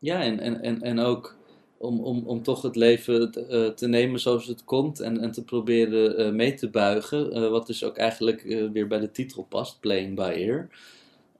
[0.04, 1.36] ja, en, en, en, en ook
[1.78, 5.32] om, om, om toch het leven te, uh, te nemen zoals het komt en, en
[5.32, 7.38] te proberen uh, mee te buigen.
[7.38, 8.42] Uh, wat dus ook eigenlijk
[8.74, 10.70] weer bij de titel past, Playing by Ear.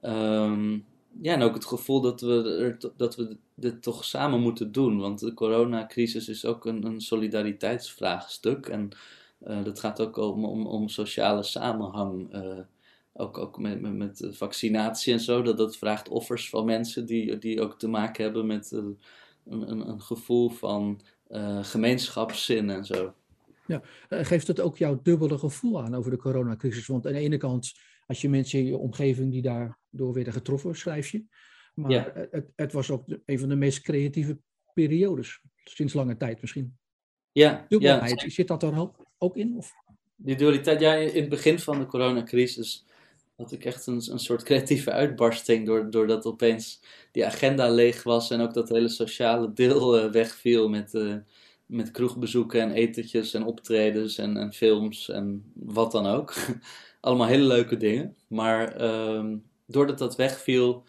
[0.02, 0.84] Um,
[1.20, 4.98] ja, en ook het gevoel dat we, dat we dit toch samen moeten doen.
[4.98, 8.66] Want de coronacrisis is ook een, een solidariteitsvraagstuk.
[8.66, 8.88] En
[9.64, 12.30] dat gaat ook om, om, om sociale samenhang.
[13.16, 15.42] Ook ook met, met, met, vaccinatie en zo.
[15.42, 19.00] Dat, dat vraagt offers van mensen die, die ook te maken hebben met een,
[19.44, 23.14] een, een gevoel van uh, gemeenschapszin en zo.
[23.66, 26.86] Ja, eh, geeft het ook jouw dubbele gevoel aan over de coronacrisis?
[26.86, 27.72] Want aan de ene kant
[28.06, 31.24] had je mensen in je omgeving die daardoor werden getroffen, schrijf je.
[31.74, 32.12] Maar ja.
[32.30, 34.38] het, het, was ook een van de meest creatieve
[34.74, 36.76] periodes, sinds lange tijd misschien.
[37.32, 38.28] Ja, Dubbelheid, ja.
[38.28, 39.56] zit dat er ook in?
[39.56, 39.72] Of?
[40.16, 42.86] Die dualiteit, ja, in het begin van de coronacrisis
[43.36, 46.80] had ik echt een, een soort creatieve uitbarsting doordat opeens
[47.12, 51.16] die agenda leeg was en ook dat hele sociale deel uh, wegviel met, uh,
[51.66, 56.34] met kroegbezoeken en etentjes en optredens en, en, films en wat dan ook.
[57.00, 58.16] Allemaal hele leuke dingen.
[58.28, 60.84] Maar uh, doordat dat wegviel,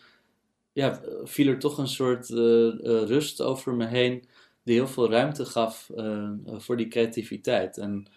[0.74, 2.38] ja, viel er toch een soort uh,
[2.84, 4.24] rust over me heen
[4.64, 5.92] die heel veel ruimte gaf
[6.46, 7.78] voor die creativiteit.
[7.78, 8.08] En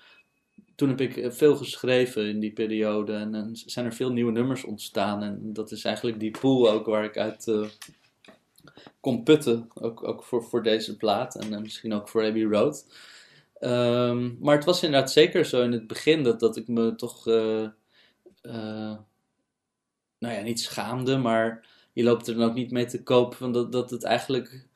[0.79, 4.64] toen heb ik eh, veel geschreven in die periode en, zijn er veel nieuwe nummers
[4.64, 5.23] ontstaan.
[5.23, 7.67] En dat is eigenlijk die pool ook waar ik uit uh,
[9.01, 12.87] kon putten, ook, ook voor, voor deze plaat en, en misschien ook voor Abbey Road.
[13.61, 17.25] Um, maar het was inderdaad zeker zo in het begin dat, dat ik me toch,
[17.25, 19.05] nou
[20.19, 23.73] ja, niet schaamde, maar je loopt er dan ook niet mee te koop van dat,
[23.73, 24.67] dat het eigenlijk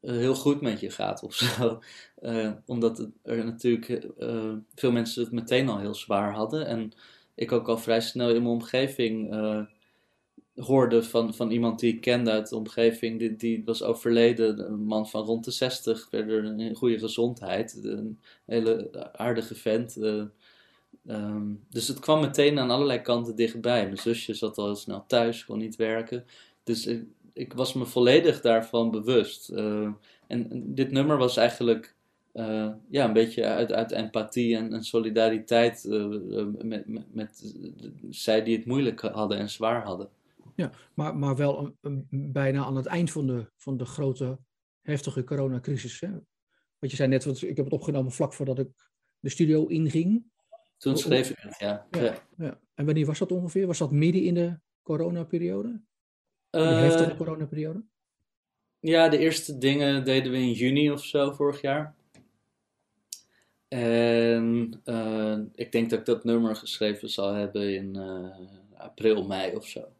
[0.00, 1.80] heel goed met je gaat of zo.
[2.22, 6.66] Uh, omdat er natuurlijk uh, veel mensen het meteen al heel zwaar hadden.
[6.66, 6.92] En
[7.34, 9.34] ik ook al vrij snel in mijn omgeving
[10.54, 13.18] hoorde van, van iemand die ik kende uit de omgeving.
[13.18, 17.80] Die, die was overleden, een man van rond de 60, verder een goede gezondheid.
[17.82, 19.96] Een hele aardige vent.
[21.06, 23.84] Um, dus het kwam meteen aan allerlei kanten dichtbij.
[23.84, 26.24] Mijn zusje zat al snel thuis, kon niet werken.
[26.62, 26.88] Dus
[27.40, 29.50] ik was me volledig daarvan bewust.
[29.50, 29.92] Uh,
[30.26, 31.96] en, dit nummer was eigenlijk
[32.32, 37.54] uh, ja, een beetje uit, uit empathie en, en solidariteit uh, met, met, met
[38.10, 40.08] zij die het moeilijk hadden en zwaar hadden.
[40.54, 41.76] Ja, maar, maar wel een,
[42.10, 44.38] een, bijna aan het eind van de, van de grote,
[44.82, 46.00] heftige coronacrisis.
[46.00, 46.10] Hè?
[46.78, 48.68] Wat je zei net, want ik heb het opgenomen vlak voordat ik
[49.18, 50.24] de studio inging.
[50.76, 51.86] Toen schreef ik het, ja.
[51.90, 52.22] Ja, ja.
[52.36, 52.60] ja.
[52.74, 53.66] En wanneer was dat ongeveer?
[53.66, 55.80] Was dat midden in de coronaperiode?
[56.50, 57.82] De Uh, heftige coronaperiode?
[58.80, 61.94] Ja, de eerste dingen deden we in juni of zo vorig jaar.
[63.68, 69.56] En uh, ik denk dat ik dat nummer geschreven zal hebben in uh, april, mei
[69.56, 69.92] of zo.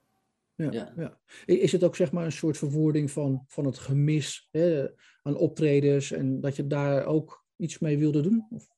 [0.54, 0.92] Ja, ja.
[0.96, 4.86] ja, Is het ook zeg maar een soort verwoording van, van het gemis hè,
[5.22, 8.46] aan optredens en dat je daar ook iets mee wilde doen?
[8.50, 8.68] Of?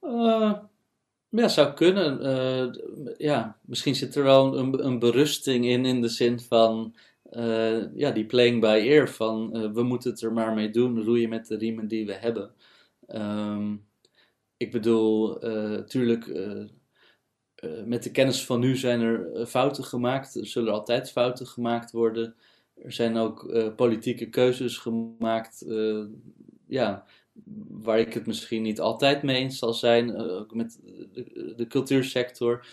[0.00, 0.58] Uh,
[1.40, 2.24] ja, zou kunnen.
[2.24, 2.72] Uh,
[3.18, 6.94] ja, misschien zit er wel een, een berusting in, in de zin van,
[7.30, 11.04] uh, ja, die playing by ear, van uh, we moeten het er maar mee doen,
[11.04, 12.50] roeien met de riemen die we hebben.
[13.14, 13.86] Um,
[14.56, 16.26] ik bedoel, natuurlijk,
[17.84, 22.34] met de kennis van nu zijn er fouten gemaakt, er zullen altijd fouten gemaakt worden.
[22.82, 25.64] Er zijn ook politieke keuzes gemaakt,
[26.66, 27.04] ja,
[27.68, 30.78] waar ik het misschien niet altijd mee eens zal zijn, uh, met
[31.56, 32.66] de, cultuursector.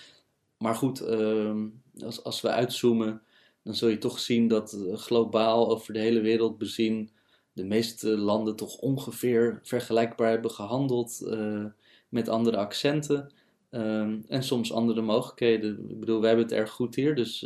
[0.57, 1.63] Maar goed, uh,
[2.03, 3.21] als, als we uitzoomen,
[3.63, 7.09] dan zul je toch zien dat globaal over de hele wereld bezien
[7.53, 11.65] de meeste landen toch ongeveer vergelijkbaar hebben gehandeld uh,
[12.09, 13.31] met andere accenten.
[13.71, 15.89] Um, en soms andere mogelijkheden.
[15.89, 17.43] Ik bedoel, wij hebben het erg goed hier, dus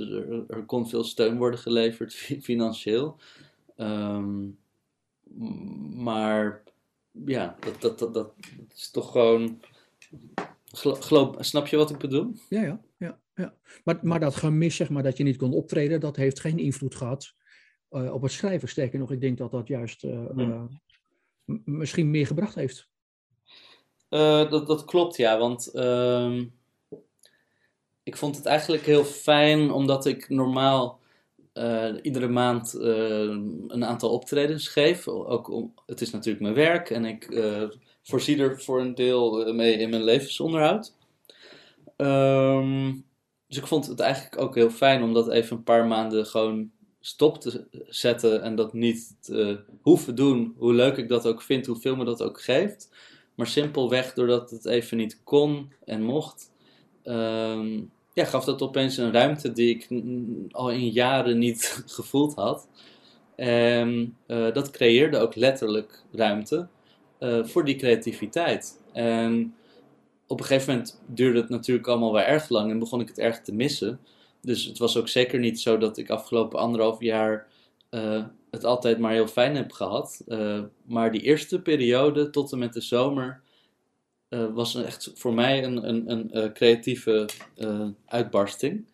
[0.48, 2.14] er, kon veel steun worden geleverd
[2.50, 3.18] financieel.
[3.78, 4.58] Um,
[5.96, 6.63] maar
[7.26, 8.34] ja, dat, dat, dat, dat
[8.76, 9.62] is toch gewoon.
[10.76, 12.34] Geloof, snap je wat ik bedoel?
[12.50, 13.20] Ja, ja, ja.
[13.36, 13.54] ja.
[13.84, 16.96] Maar, maar dat gemis, zeg maar, dat je niet kon optreden, dat heeft geen invloed
[16.96, 17.34] gehad
[17.92, 18.70] uh, op het schrijven.
[18.70, 20.64] Sterker nog, ik denk dat dat juist uh, uh,
[21.66, 22.90] misschien meer gebracht heeft.
[24.10, 25.38] dat, dat klopt, ja.
[25.38, 26.46] Want ehm,
[28.04, 31.02] ik vond het eigenlijk heel fijn, omdat ik normaal
[32.02, 35.08] iedere maand een aantal optredens geef.
[35.08, 37.44] Ook om, het is natuurlijk mijn werk en ik
[38.04, 40.94] voorzie er voor een deel mee in mijn levensonderhoud.
[41.98, 43.06] Um,
[43.48, 46.72] dus ik vond het eigenlijk ook heel fijn om dat even een paar maanden gewoon
[47.00, 51.66] stop te zetten en dat niet te hoeven doen, hoe leuk ik dat ook vind,
[51.66, 52.90] hoeveel me dat ook geeft.
[53.36, 56.52] Maar simpelweg doordat het even niet kon en mocht,
[57.04, 59.88] um, ja, gaf dat opeens een ruimte die ik
[60.52, 62.68] al in jaren niet gevoeld had.
[63.36, 66.68] En uh, dat creëerde ook letterlijk ruimte
[67.20, 68.82] uh, voor die creativiteit.
[68.92, 69.56] En
[70.28, 73.20] op een gegeven moment duurde het natuurlijk allemaal wel erg lang en begon ik het
[73.20, 74.00] erg te missen.
[74.42, 77.48] Dus het was ook zeker niet zo dat ik afgelopen anderhalf jaar
[77.92, 80.24] uh, het altijd maar heel fijn heb gehad.
[80.86, 83.43] Maar die eerste periode tot en met de zomer
[84.34, 87.30] uh, was echt voor mij een, een, een creatieve
[88.06, 88.86] uitbarsting.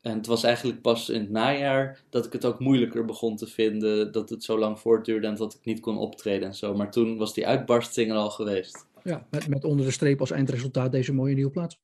[0.00, 3.46] En het was eigenlijk pas in het najaar dat ik het ook moeilijker begon te
[3.46, 4.12] vinden.
[4.12, 6.74] Dat het zo lang voortduurde en dat ik niet kon optreden en zo.
[6.74, 8.86] Maar toen was die uitbarsting er al geweest.
[9.04, 11.80] Ja, met, met onder de streep als eindresultaat deze mooie nieuwe plaats.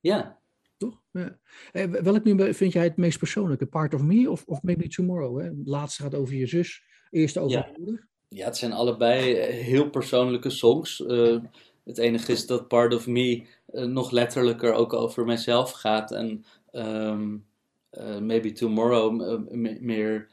[0.00, 0.38] Ja,
[0.76, 1.02] toch?
[1.12, 1.38] Ja.
[1.72, 3.66] Eh, welk nummer vind jij het meest persoonlijke?
[3.66, 5.40] Part of Me of, of Maybe Tomorrow?
[5.40, 5.50] Hè?
[5.64, 7.68] Laatste gaat over je zus, eerste over ja.
[7.72, 8.08] je moeder.
[8.28, 11.00] Ja, het zijn allebei eh, heel persoonlijke songs.
[11.00, 11.42] Uh,
[11.88, 16.12] het enige is dat Part of Me uh, nog letterlijker ook over mijzelf gaat.
[16.12, 17.46] En um,
[17.92, 20.28] uh, Maybe Tomorrow meer,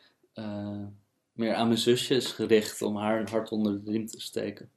[1.34, 4.70] meer aan mijn zusje is gericht om haar een hart onder de riem te steken.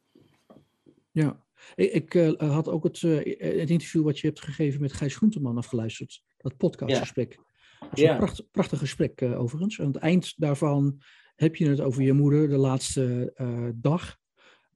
[1.10, 5.56] Ja, ik, ik had ook het, het, interview wat je hebt gegeven met Gijs Groenteman
[5.56, 6.22] afgeluisterd.
[6.36, 7.32] Dat podcastgesprek.
[7.32, 7.46] Ja.
[7.80, 8.10] Dat is ja.
[8.10, 9.80] een pracht, prachtig gesprek overigens.
[9.80, 11.02] Aan het eind daarvan
[11.36, 13.32] heb je het over je moeder de laatste
[13.74, 14.18] dag.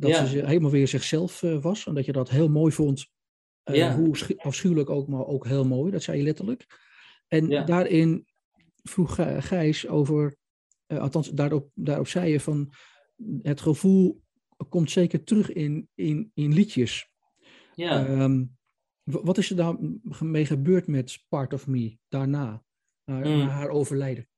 [0.03, 0.27] Dat ja.
[0.27, 1.87] ze helemaal weer zichzelf was.
[1.87, 3.07] En dat je dat heel mooi vond.
[3.65, 5.91] Hoe afschuwelijk ook, maar ook heel mooi.
[5.91, 6.67] Dat zei je letterlijk.
[7.29, 8.27] En daarin
[8.83, 10.37] vroeg Gijs over,
[10.87, 12.73] althans daarop, daarop zei je van
[13.43, 14.23] het gevoel
[14.69, 17.11] komt zeker terug in, in, in liedjes.
[17.75, 18.09] Ja.
[18.09, 18.57] Um,
[19.03, 22.65] wat is er daarmee gebeurd met Part of Me daarna,
[23.05, 23.41] na, mm.
[23.41, 24.29] haar overlijden?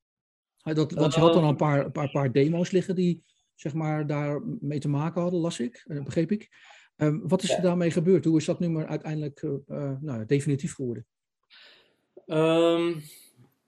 [0.63, 3.25] Dat, want uh, je had dan al een paar, een paar, paar demo's liggen die
[3.65, 6.49] zeg maar, daar mee te maken hadden, las ik, uh, begreep ik.
[6.97, 8.25] Um, wat is er daarmee gebeurd?
[8.25, 11.07] Hoe is dat nummer uiteindelijk uh, nou, definitief geworden?
[12.27, 13.03] Um,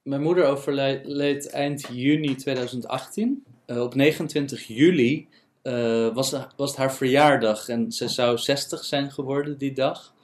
[0.02, 3.44] mijn moeder overleed eind juni 2018.
[3.66, 5.28] op 29 juli
[5.62, 10.14] uh, was, was het haar verjaardag en ze zou 60 zijn geworden die dag.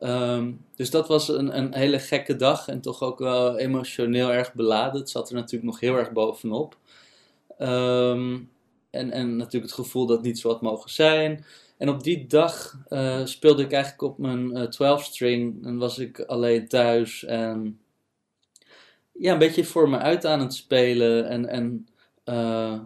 [0.00, 4.54] Um, dus dat was een, een hele gekke dag en toch ook wel emotioneel erg
[4.54, 5.00] beladen.
[5.00, 6.76] Het zat er natuurlijk nog heel erg bovenop.
[7.58, 8.50] Um,
[8.92, 11.44] en, en natuurlijk het gevoel dat niet zo had mogen zijn.
[11.78, 16.20] En op die dag uh, speelde ik eigenlijk op mijn uh, 12-string en was ik
[16.20, 17.80] alleen thuis en
[19.12, 21.88] ja, een beetje voor me uit aan het spelen en, en
[22.24, 22.80] uh,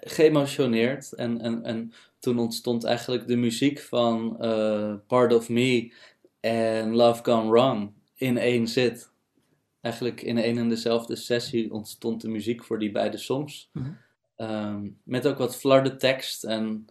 [0.00, 1.12] geëmotioneerd.
[1.12, 4.36] En, en, en toen ontstond eigenlijk de muziek van
[5.06, 5.92] Part of Me
[6.40, 9.10] en Love Gone Wrong in één zit.
[9.80, 13.70] Eigenlijk in één en dezelfde sessie ontstond de muziek voor die beide songs.
[13.72, 13.98] Mm-hmm.
[14.40, 16.44] Um, met ook wat flarde tekst.
[16.44, 16.86] En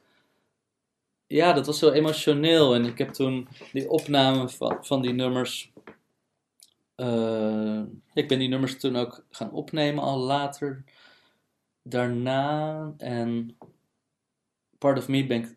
[1.27, 2.73] ja, dat was zo emotioneel.
[2.75, 5.71] En ik heb toen die opname van, van die nummers.
[6.95, 7.81] Uh,
[8.13, 10.83] ik ben die nummers toen ook gaan opnemen al later
[11.81, 13.57] daarna en
[14.77, 15.55] Part of Me ben ik,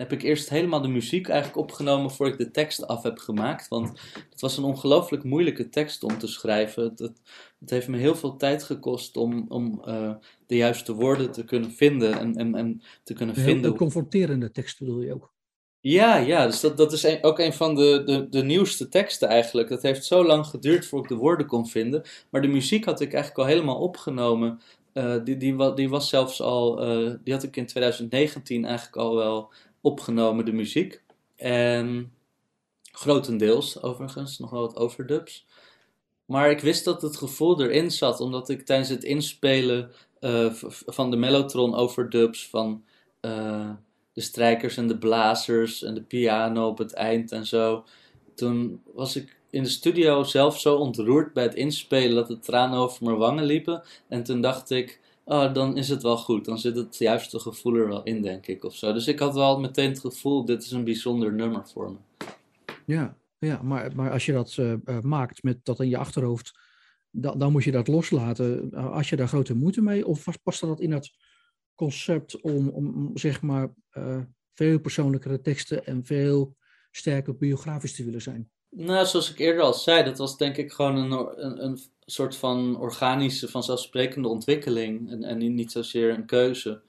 [0.00, 3.68] heb ik eerst helemaal de muziek eigenlijk opgenomen voor ik de tekst af heb gemaakt.
[3.68, 6.82] Want het was een ongelooflijk moeilijke tekst om te schrijven.
[6.82, 7.20] Het, het,
[7.60, 10.12] het, heeft me heel veel tijd gekost om, om uh,
[10.46, 13.70] de juiste woorden te kunnen vinden en, en, en te kunnen een vinden.
[13.70, 15.32] Een confronterende tekst bedoel je ook?
[15.80, 19.28] Ja, ja, dus dat, dat is een, ook een van de, de, de nieuwste teksten
[19.28, 19.68] eigenlijk.
[19.68, 22.02] Dat heeft zo lang geduurd voordat ik de woorden kon vinden.
[22.30, 24.60] Maar de muziek had ik eigenlijk al helemaal opgenomen
[24.94, 29.16] uh, die, die, die was zelfs al, uh, die had ik in 2019 eigenlijk al
[29.16, 31.02] wel opgenomen, de muziek.
[31.36, 32.12] En
[32.92, 35.46] grotendeels overigens, nog wel wat overdubs.
[36.24, 39.90] Maar ik wist dat het gevoel erin zat, omdat ik tijdens het inspelen
[40.20, 40.52] uh,
[40.86, 42.84] van de mellotron overdubs van
[43.20, 43.70] uh,
[44.12, 47.84] de strijkers en de blazers en de piano op het eind en zo.
[48.34, 52.78] Toen was ik in de studio zelf zo ontroerd bij het inspelen dat de tranen
[52.78, 53.82] over mijn wangen liepen.
[54.08, 56.44] En toen dacht ik, oh, dan is het wel goed.
[56.44, 58.64] Dan zit het juiste gevoel er wel in, denk ik.
[58.64, 58.92] Of zo.
[58.92, 62.26] Dus ik had wel meteen het gevoel, dit is een bijzonder nummer voor me.
[62.86, 66.58] Ja, ja maar, maar als je dat uh, maakt met dat in je achterhoofd,
[67.10, 68.70] dan, dan moet je dat loslaten.
[68.74, 71.10] Als je daar grote moeite mee, of past dat in dat
[71.74, 74.20] concept om, om zeg maar, uh,
[74.54, 76.56] veel persoonlijkere teksten en veel
[76.90, 78.50] sterker biografisch te willen zijn?
[78.70, 82.36] Nou, zoals ik eerder al zei, dat was denk ik gewoon een, een, een soort
[82.36, 86.80] van organische, vanzelfsprekende ontwikkeling en, en niet zozeer een keuze.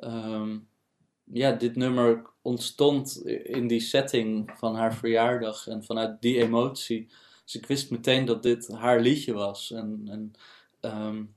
[0.00, 0.68] Um,
[1.32, 7.08] ja, dit nummer ontstond in die setting van haar verjaardag en vanuit die emotie.
[7.44, 9.70] Dus ik wist meteen dat dit haar liedje was.
[9.70, 10.32] En, en
[10.90, 11.34] um,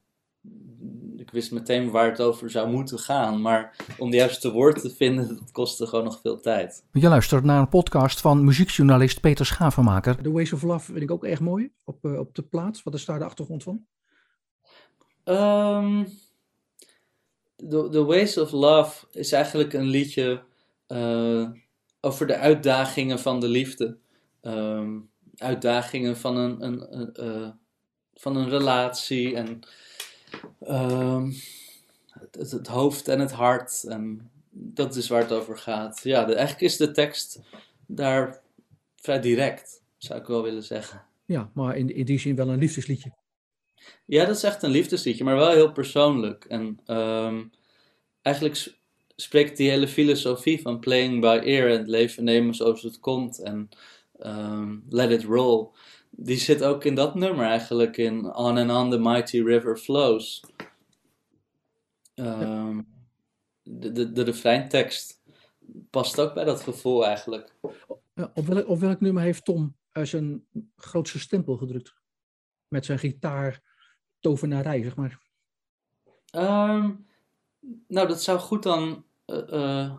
[1.30, 3.42] ik wist meteen waar het over zou moeten gaan.
[3.42, 6.84] Maar om de juiste woorden te vinden, dat kostte gewoon nog veel tijd.
[6.92, 10.22] Je luistert naar een podcast van muziekjournalist Peter Schavenmaker.
[10.22, 12.84] The Ways of Love vind ik ook erg mooi op, uh, op de plaats.
[12.84, 13.86] Wat is daar de achtergrond van?
[15.24, 16.08] Um,
[17.56, 20.44] the, the Ways of Love is eigenlijk een liedje
[20.88, 21.50] uh,
[22.02, 23.98] over de uitdagingen van de liefde.
[24.42, 27.50] Um, uitdagingen van een, een, een uh,
[28.14, 29.62] van een relatie en
[30.68, 31.34] um,
[32.10, 33.84] het, het, hoofd en het hart.
[33.84, 36.00] En dat is waar het over gaat.
[36.04, 37.40] Ja, de, eigenlijk is de tekst
[37.86, 38.42] daar
[38.96, 41.06] vrij direct, zou ik wel willen zeggen.
[41.26, 43.12] Ja, maar in, in die zin wel een liefdesliedje.
[44.06, 46.46] Ja, dat is echt een liefdesliedje, maar wel heel persoonlijk.
[46.46, 47.52] En um,
[48.22, 48.74] eigenlijk
[49.16, 53.40] spreekt die hele filosofie van playing by ear en het leven nemen zoals het komt
[53.40, 53.70] en
[54.20, 55.68] um, let it roll
[56.10, 60.44] die zit ook in dat nummer eigenlijk, in On and On the Mighty River Flows.
[62.16, 62.88] Um,
[63.64, 65.22] de, de, de refreintekst
[65.90, 67.56] past ook bij dat gevoel eigenlijk.
[68.14, 70.46] Ja, op, welk, op welk nummer heeft Tom zijn
[70.76, 71.94] grootste stempel gedrukt?
[72.68, 73.62] Met zijn gitaar
[74.20, 75.22] tovenarij, zeg maar.
[76.32, 77.08] Um,
[77.88, 79.96] nou, dat zou goed dan uh, uh,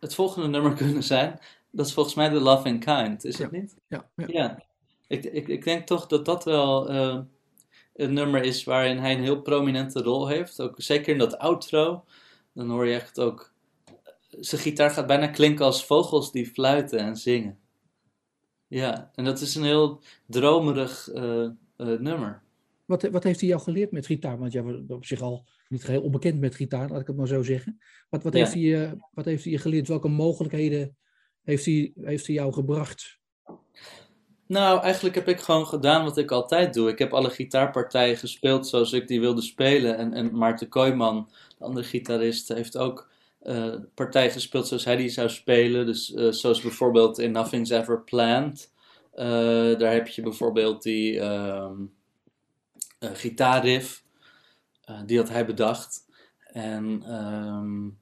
[0.00, 1.38] het volgende nummer kunnen zijn.
[1.70, 3.42] Dat is volgens mij The Loving Kind, is ja.
[3.42, 3.76] het niet?
[3.86, 4.26] Ja, ja.
[4.28, 4.70] ja
[5.12, 7.20] ik, ik, ik denk toch dat dat wel uh,
[7.94, 10.60] een nummer is waarin hij een heel prominente rol heeft.
[10.60, 12.04] Ook zeker in dat outro.
[12.54, 13.52] Dan hoor je echt ook.
[14.28, 17.58] Zijn gitaar gaat bijna klinken als vogels die fluiten en zingen.
[18.66, 22.42] Ja, en dat is een heel dromerig uh, uh, nummer.
[22.84, 24.38] Wat, wat heeft hij jou geleerd met gitaar?
[24.38, 27.26] Want jij was op zich al niet heel onbekend met gitaar, laat ik het maar
[27.26, 27.80] zo zeggen.
[28.08, 28.38] Wat, wat, ja.
[28.38, 29.88] heeft, hij, wat heeft hij je geleerd?
[29.88, 30.96] Welke mogelijkheden
[31.42, 33.20] heeft hij, heeft hij jou gebracht?
[34.52, 36.88] Nou, eigenlijk heb ik gewoon gedaan wat ik altijd doe.
[36.88, 39.96] Ik heb alle gitaarpartijen gespeeld zoals ik die wilde spelen.
[39.96, 43.08] En, en Maarten Kooijman, de andere gitarist, heeft ook
[43.42, 45.86] uh, partijen gespeeld zoals hij die zou spelen.
[45.86, 48.72] Dus uh, zoals bijvoorbeeld in Nothing's Ever Planned.
[49.14, 51.92] Uh, daar heb je bijvoorbeeld die um,
[52.98, 54.04] gitaarriff.
[55.06, 56.04] die had hij bedacht.
[56.52, 57.98] En um,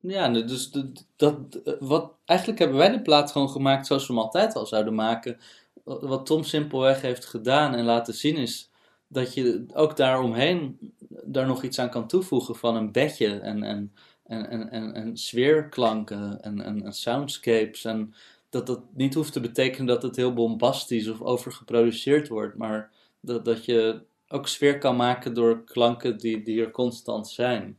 [0.00, 0.70] ja, dus
[1.16, 1.36] dat,
[1.80, 5.38] wat, eigenlijk hebben wij de plaat gewoon gemaakt zoals we hem altijd al zouden maken.
[5.84, 8.70] Wat Tom simpelweg heeft gedaan en laten zien is
[9.06, 10.78] dat je ook daaromheen
[11.24, 13.92] daar nog iets aan kan toevoegen van een bedje en, en,
[14.26, 17.84] en, en, en, en sfeerklanken en, en, en soundscapes.
[17.84, 18.14] En
[18.48, 23.44] dat dat niet hoeft te betekenen dat het heel bombastisch of overgeproduceerd wordt, maar dat,
[23.44, 27.76] dat je ook sfeer kan maken door klanken die, die er constant zijn.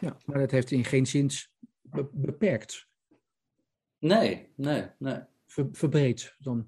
[0.00, 1.30] Ja, maar dat heeft in geen zin
[1.90, 2.88] be beperkt.
[3.98, 5.18] Nee, nee, nee.
[5.46, 6.66] Ver, verbreed dan.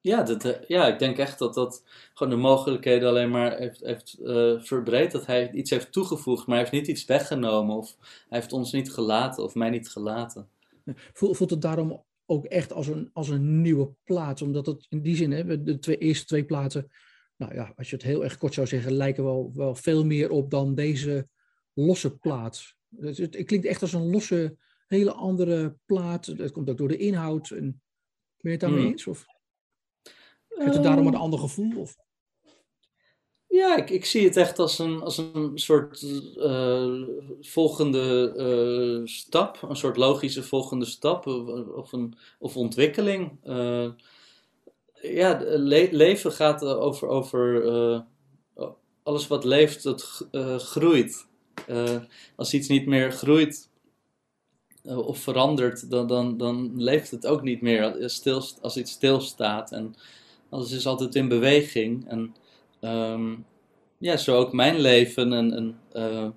[0.00, 4.18] Ja, dat, ja, ik denk echt dat dat gewoon de mogelijkheden alleen maar heeft, heeft
[4.20, 5.12] uh, verbreed.
[5.12, 7.76] Dat hij iets heeft toegevoegd, maar hij heeft niet iets weggenomen.
[7.76, 7.96] Of
[8.28, 10.48] hij heeft ons niet gelaten of mij niet gelaten.
[11.12, 14.42] Voelt het daarom ook echt als een, als een nieuwe plaat?
[14.42, 16.90] Omdat het in die zin, hè, de twee, eerste twee platen,
[17.36, 20.30] nou ja, als je het heel erg kort zou zeggen, lijken wel, wel veel meer
[20.30, 21.28] op dan deze
[21.72, 22.76] losse plaat.
[22.96, 26.38] Het, het, klinkt echt als een losse, hele andere plaat.
[26.38, 27.50] Dat komt ook door de inhoud.
[27.50, 27.80] En,
[28.40, 28.90] ben je het daarmee Hmm.
[28.90, 29.06] eens?
[29.06, 29.26] Of
[30.48, 31.80] heeft het daarom een ander gevoel?
[31.80, 31.96] Of?
[33.46, 36.02] Ja, ik, ik zie het echt als een, als een soort
[36.36, 37.02] uh,
[37.40, 43.38] volgende uh, stap, een soort logische volgende stap of, of, een, of ontwikkeling.
[43.44, 43.88] Uh,
[45.02, 48.04] ja, le leven gaat over, over
[49.02, 50.28] alles wat leeft, dat
[50.58, 51.27] groeit.
[52.36, 53.68] Als iets niet meer groeit
[54.84, 58.10] of verandert, dan, dan, dan leeft het ook niet meer
[58.60, 59.72] als iets stilstaat.
[59.72, 59.94] En
[60.48, 62.08] Alles is altijd in beweging.
[62.08, 62.34] En
[62.80, 63.34] ehm,
[63.98, 65.32] ja, zo ook mijn leven.
[65.32, 66.28] En, eh,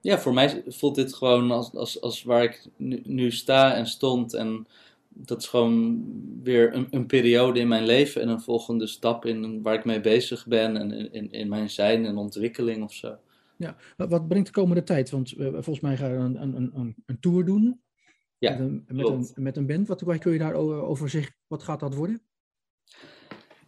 [0.00, 2.66] ja, voor mij voelt dit gewoon als, als, als waar ik
[3.04, 4.34] nu, sta en stond.
[4.34, 4.66] En
[5.08, 6.04] dat is gewoon
[6.42, 10.00] weer een, een, periode in mijn leven en een volgende stap in waar ik mee
[10.00, 13.16] bezig ben en in, in mijn zijn en ontwikkeling of zo.
[13.56, 15.10] Ja, wat brengt de komende tijd?
[15.10, 17.82] Want uh, volgens mij ga je een, een, een, een tour doen.
[18.38, 19.88] Ja, met een, met een, met een band.
[19.88, 21.34] Wat, kun je daarover over zeggen?
[21.46, 22.22] Wat gaat dat worden?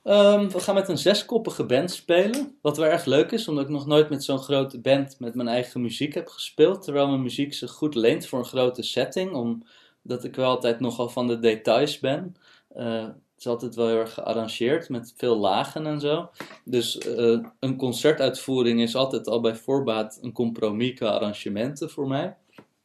[0.03, 2.59] Um, we gaan met een zeskoppige band spelen.
[2.63, 5.49] Wat wel erg leuk is, omdat ik nog nooit met zo'n grote band met mijn
[5.49, 6.83] eigen muziek heb gespeeld.
[6.83, 9.33] Terwijl mijn muziek zich goed leent voor een grote setting.
[9.33, 12.35] Omdat ik wel altijd nogal van de details ben.
[12.77, 16.31] Uh, het is altijd wel heel erg gearrangeerd met veel lagen en zo.
[16.65, 22.37] Dus uh, een concertuitvoering is altijd al bij voorbaat een compromis qua arrangementen voor mij.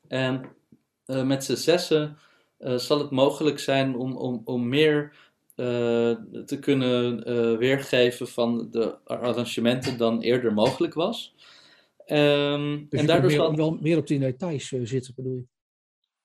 [0.07, 0.45] En
[1.05, 2.17] uh, met z'n zessen
[2.59, 5.13] zal het mogelijk zijn om, om, om meer
[6.45, 7.23] te kunnen
[7.57, 11.35] weergeven van de arrangementen dan eerder mogelijk was.
[12.07, 13.55] Um, dus en daardoor meer, zal...
[13.55, 15.45] wel meer op die details zitten, bedoel je?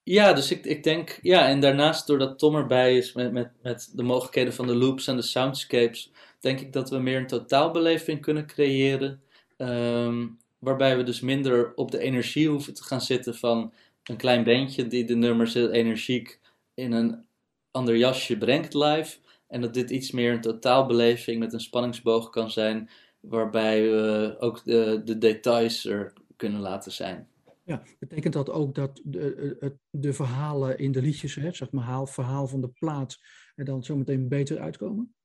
[0.09, 3.91] Ja, dus ik, ik denk, ja, en daarnaast doordat Tom erbij is met, met, met
[3.93, 8.21] de mogelijkheden van de loops en de soundscapes, denk ik dat we meer een totaalbeleving
[8.21, 9.21] kunnen creëren.
[9.57, 14.43] Um, waarbij we dus minder op de energie hoeven te gaan zitten van een klein
[14.43, 16.39] bandje die de nummers heel energiek
[16.73, 17.25] in een
[17.71, 19.17] ander jasje brengt live.
[19.47, 22.89] En dat dit iets meer een totaalbeleving met een spanningsboog kan zijn,
[23.19, 27.27] waarbij we ook de, de details er kunnen laten zijn.
[27.67, 32.09] Ja, betekent dat ook dat de, de verhalen in de liedjes, hè, zeg maar, het
[32.09, 33.17] verhaal van de plaat,
[33.55, 35.15] er dan zometeen beter uitkomen?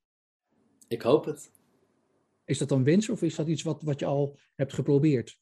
[0.89, 1.53] Ik hoop het.
[2.45, 5.39] Is dat dan wens of is dat iets wat, wat je al hebt geprobeerd?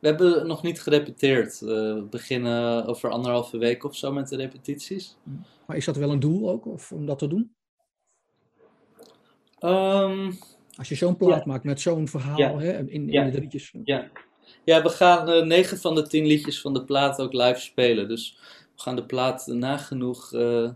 [0.00, 1.60] We hebben nog niet gerepeteerd.
[1.60, 5.16] we beginnen over anderhalve week of zo met de repetities.
[5.66, 7.54] Maar is dat wel een doel ook, of om dat te doen?
[9.60, 10.38] Um,
[10.76, 12.58] Als je zo'n plaat maakt met zo'n verhaal ja.
[12.58, 13.30] hè, in, in ja.
[13.30, 13.74] de liedjes.
[13.84, 14.10] Ja.
[14.64, 18.08] Ja, we gaan uh, negen van de tien liedjes van de plaat ook live spelen.
[18.08, 20.70] Dus we gaan de plaat nagenoeg uh,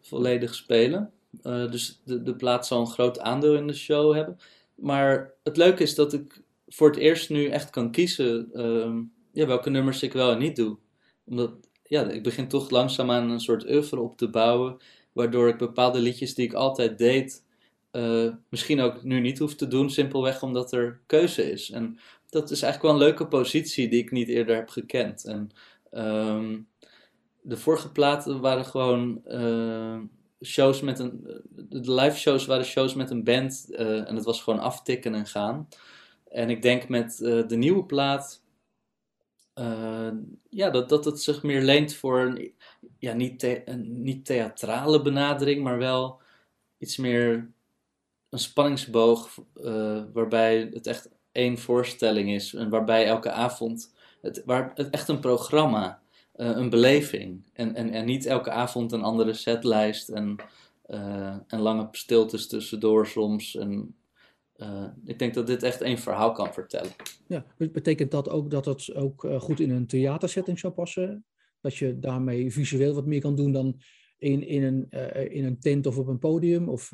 [0.00, 1.10] volledig spelen.
[1.42, 4.38] Uh, dus de, de plaat zal een groot aandeel in de show hebben.
[4.74, 9.46] Maar het leuke is dat ik voor het eerst nu echt kan kiezen ehm, ja,
[9.46, 10.76] welke nummers ik wel en niet doe.
[11.24, 14.76] Omdat ja, ik begin toch langzaam aan een soort oeuvre op te bouwen.
[15.12, 17.44] Waardoor ik bepaalde liedjes die ik altijd deed,
[18.48, 19.90] misschien ook nu niet hoef te doen.
[19.90, 21.70] Simpelweg omdat er keuze is.
[21.70, 21.98] En
[22.34, 25.24] dat is eigenlijk wel een leuke positie die ik niet eerder heb gekend.
[25.24, 25.50] En
[25.92, 26.68] um,
[27.40, 30.00] de vorige platen waren gewoon uh,
[30.42, 31.42] shows met een.
[31.50, 33.66] De live shows waren shows met een band.
[33.68, 35.68] Uh, en het was gewoon aftikken en gaan.
[36.28, 38.42] En ik denk met de nieuwe plaat.
[40.48, 42.54] Ja, dat, dat het zich meer leent voor een,
[42.98, 46.20] ja, niet, een niet theatrale benadering, maar wel
[46.78, 47.52] iets meer
[48.28, 49.38] een spanningsboog
[50.12, 55.20] waarbij het echt één voorstelling is en waarbij elke avond het, waar, het echt een
[55.20, 56.02] programma,
[56.36, 60.36] uh, een beleving en, en, en niet elke avond een andere setlijst en,
[61.46, 63.96] en lange stiltes tussendoor soms en
[64.56, 66.90] uh, ik denk dat dit echt één verhaal kan vertellen.
[67.26, 71.24] Ja, betekent dat ook dat het ook goed in een theatersetting zou passen?
[71.60, 73.80] Dat je daarmee visueel wat meer kan doen dan
[74.18, 74.90] in, in, een,
[75.30, 76.68] in een tent of op een podium?
[76.68, 76.92] Of,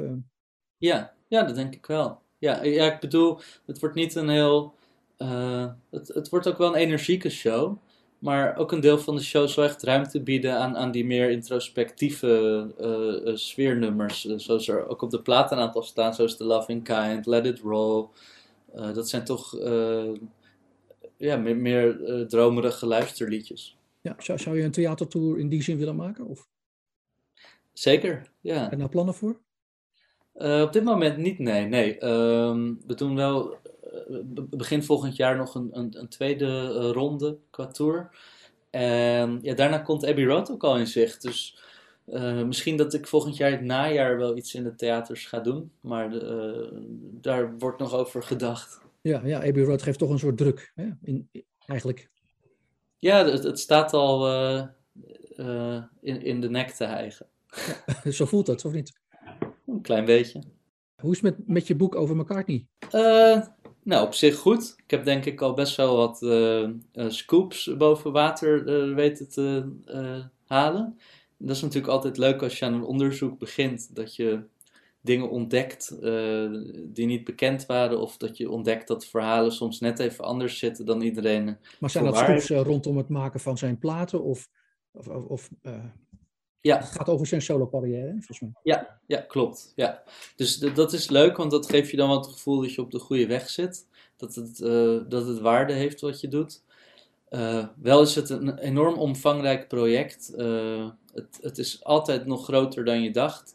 [0.76, 2.22] ja, ja, dat denk ik wel.
[2.40, 4.74] Ja, ja, ik bedoel, het wordt niet een heel.
[5.90, 7.76] het, het wordt ook wel een energieke show.
[8.18, 11.30] Maar ook een deel van de show zal echt ruimte bieden aan, aan die meer
[11.30, 14.24] introspectieve uh, uh, sfeernummers.
[14.24, 17.58] Zoals er ook op de plaat een aantal staan, zoals The Loving Kind, Let It
[17.58, 18.06] Roll.
[18.72, 19.58] dat zijn toch
[21.16, 23.78] ja, meer, meer dromerige luisterliedjes.
[24.00, 26.26] Ja, zou, zou je een theatertour in die zin willen maken?
[26.26, 26.48] Of?
[27.72, 28.70] Zeker, ja.
[28.70, 29.40] En daar plannen voor?
[30.40, 31.66] Op dit moment niet, nee.
[31.66, 32.04] nee.
[32.04, 33.58] Um, we doen wel
[34.50, 38.10] begin volgend jaar nog een, een, een tweede uh, ronde qua tour.
[38.70, 41.22] En ja, daarna komt Abbey Road ook al in zicht.
[41.22, 41.62] Dus
[42.06, 45.72] uh, misschien dat ik volgend jaar het najaar wel iets in de theaters ga doen.
[45.80, 46.68] Maar uh,
[47.00, 48.80] daar wordt nog over gedacht.
[49.00, 50.88] Ja, ja Abbey Road geeft toch een soort druk, hè?
[51.02, 51.28] In,
[51.66, 52.10] eigenlijk.
[52.98, 54.28] Ja, het, het staat al
[56.00, 57.26] in, in de nek te hijgen.
[58.04, 58.99] Ja, zo voelt dat, of niet?
[59.70, 60.42] Een klein beetje.
[60.96, 62.66] Hoe is het met, met je boek over McCartney?
[62.92, 63.40] Uh,
[63.82, 64.74] nou, op zich goed.
[64.84, 66.70] Ik heb denk ik al best wel wat uh, uh,
[67.08, 68.64] scoops boven water
[68.94, 69.72] weten te
[70.44, 70.98] halen.
[71.38, 74.42] Dat is natuurlijk altijd leuk als je aan een onderzoek begint, dat je
[75.00, 75.96] dingen ontdekt
[76.84, 80.86] die niet bekend waren, of dat je ontdekt dat verhalen soms net even anders zitten
[80.86, 81.56] dan iedereen.
[81.78, 84.22] Maar zijn dat scoops rondom het maken van zijn platen?
[84.22, 84.48] Of,
[84.92, 85.50] of, of
[86.60, 86.76] Ja.
[86.76, 88.50] Het gaat over zijn solo carrière, volgens mij.
[88.62, 89.72] Ja, ja klopt.
[89.76, 90.02] Ja.
[90.36, 92.90] Dus dat is leuk, want dat geeft je dan wat het gevoel dat je op
[92.90, 93.86] de goede weg zit.
[94.16, 96.62] Dat het, uh, dat het waarde heeft wat je doet.
[97.30, 100.32] Uh, wel is het een enorm omvangrijk project.
[100.36, 103.54] Uh, het, het, is altijd nog groter dan je dacht.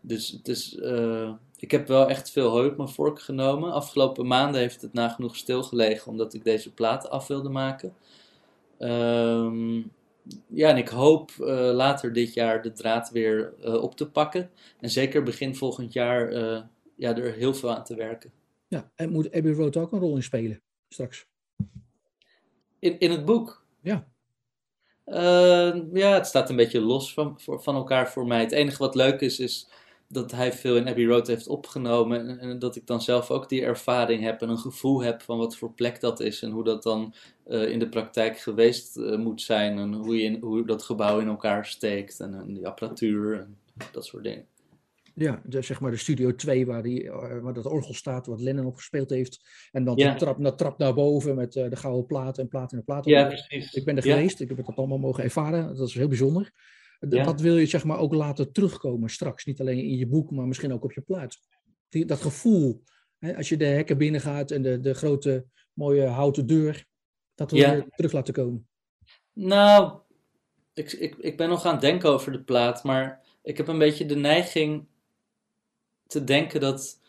[0.00, 0.78] Dus het is,
[1.56, 3.72] ik heb wel echt veel hooi op mijn vork genomen.
[3.72, 7.94] Afgelopen maanden heeft het nagenoeg stilgelegen omdat ik deze plaat af wilde maken.
[8.78, 9.82] Ehm,
[10.48, 14.50] ja, en ik hoop uh, later dit jaar de draad weer uh, op te pakken.
[14.80, 16.62] En zeker begin volgend jaar uh,
[16.96, 18.32] ja, er heel veel aan te werken.
[18.68, 21.26] Ja, en moet Abbey Road ook een rol in spelen straks?
[22.78, 23.64] In, in het boek?
[23.80, 24.08] Ja.
[25.92, 28.40] ja, het staat een beetje los van, van elkaar voor mij.
[28.40, 29.68] Het enige wat leuk is, is
[30.08, 32.28] dat hij veel in Abbey Road heeft opgenomen.
[32.28, 35.38] En, en, dat ik dan zelf ook die ervaring heb en een gevoel heb van
[35.38, 36.42] wat voor plek dat is.
[36.42, 37.14] En hoe dat dan
[37.46, 39.78] uh, in de praktijk geweest uh, moet zijn.
[39.78, 42.20] En hoe, je in, hoe dat gebouw in elkaar steekt.
[42.20, 43.56] En, en die apparatuur en
[43.92, 44.46] dat soort dingen.
[45.14, 48.40] Ja, de, zeg maar de Studio 2 waar, die, uh, waar dat orgel staat, wat
[48.40, 49.40] Lennon op gespeeld heeft.
[49.72, 50.12] En dan ja.
[50.12, 53.10] de, trap, de trap naar boven met de gouden platen en platen en platen.
[53.10, 53.72] Ja, precies.
[53.72, 55.76] Ik ben er geweest, ik heb het allemaal mogen ervaren.
[55.76, 56.52] Dat is heel bijzonder.
[57.10, 57.24] Ja.
[57.24, 59.44] Dat wil je zeg maar ook laten terugkomen straks.
[59.44, 61.38] Niet alleen in je boek, maar misschien ook op je plaat.
[61.88, 62.82] Die, dat gevoel,
[63.18, 66.86] hè, als je de hekken binnen gaat en de, de grote mooie houten deur,
[67.34, 68.68] dat wil je terug laten komen.
[69.32, 69.98] Nou,
[70.74, 73.78] ik, ik, ik ben nog aan het denken over de plaat, maar ik heb een
[73.78, 74.86] beetje de neiging
[76.06, 77.00] te denken dat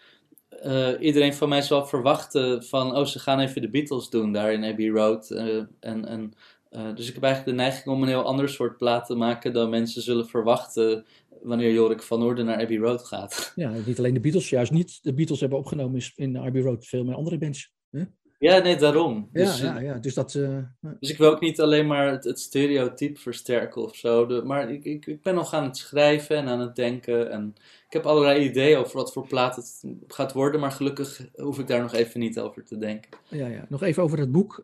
[0.65, 4.53] uh, iedereen van mij zal verwachten van, oh, ze gaan even de Beatles doen daar
[4.53, 5.31] in Abbey Road.
[5.31, 6.33] Uh, en, en
[6.71, 9.53] uh, dus ik heb eigenlijk de neiging om een heel ander soort plaat te maken
[9.53, 11.05] dan mensen zullen verwachten
[11.41, 13.51] wanneer Jorik van Noorden naar Abbey Road gaat.
[13.55, 14.99] Ja, niet alleen de Beatles, juist niet.
[15.03, 17.71] De Beatles hebben opgenomen in Abbey Road veel meer andere bands.
[17.91, 18.03] Hè?
[18.39, 19.29] Ja, nee, daarom.
[19.33, 20.33] Ja, dus, ja, ja, dus dat...
[20.33, 20.57] Uh,
[20.99, 24.25] dus ik wil ook niet alleen maar het, het stereotype versterken of zo.
[24.25, 27.31] De, maar ik, ik, ik ben nog aan het schrijven en aan het denken.
[27.31, 27.53] En
[27.87, 30.59] ik heb allerlei ideeën over wat voor plaat het gaat worden.
[30.59, 33.11] Maar gelukkig hoef ik daar nog even niet over te denken.
[33.29, 33.65] Ja, ja.
[33.69, 34.63] Nog even over het boek.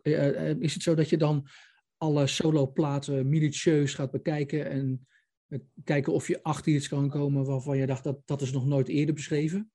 [0.58, 1.48] Is het zo dat je dan
[2.04, 5.06] alle soloplaten minutieus gaat bekijken en
[5.84, 8.88] kijken of je achter iets kan komen waarvan je dacht dat dat is nog nooit
[8.88, 9.70] eerder beschreven?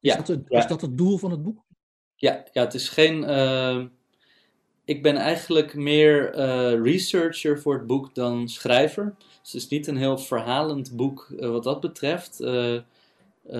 [0.00, 0.58] Is, ja, dat, het, ja.
[0.58, 1.64] is dat het doel van het boek?
[2.14, 3.22] Ja, ja het is geen.
[3.22, 3.84] Uh,
[4.84, 9.14] ik ben eigenlijk meer uh, researcher voor het boek dan schrijver.
[9.18, 12.36] Dus het is niet een heel verhalend boek uh, wat dat betreft.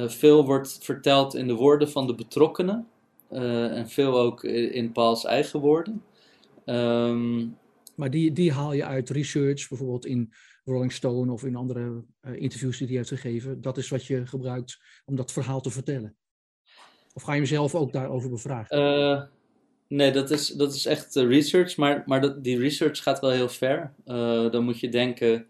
[0.06, 2.88] veel wordt verteld in de woorden van de betrokkenen.
[3.28, 6.02] en veel ook in Paul's eigen woorden.
[6.64, 7.56] Um,
[7.96, 10.32] maar die, die haal je uit research, bijvoorbeeld in
[10.64, 13.60] Rolling Stone of in andere uh, interviews die hij heeft gegeven.
[13.60, 16.16] Dat is wat je gebruikt om dat verhaal te vertellen.
[17.12, 18.78] Of ga je mezelf ook daarover bevragen?
[18.78, 19.22] Uh,
[19.88, 23.48] nee, dat is, dat is echt uh, research, maar, maar die research gaat wel heel
[23.48, 23.92] ver.
[24.50, 25.46] dan moet je denken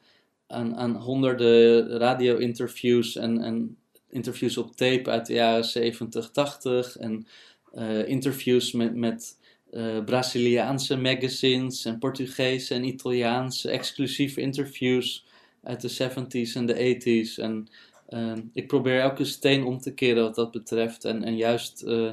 [0.46, 3.76] aan, aan honderden radio-interviews en, en
[4.08, 7.26] interviews op tape uit de jaren 70, 80 en
[8.06, 8.94] interviews met.
[8.94, 9.35] met
[9.70, 15.26] uh, Braziliaanse magazines en Portugese en Italiaanse exclusieve interviews
[15.62, 17.42] uit de 70s en de 80s.
[17.42, 17.68] En
[18.08, 21.04] uh, ik probeer elke steen om te keren wat dat betreft.
[21.04, 22.12] En, en juist uh,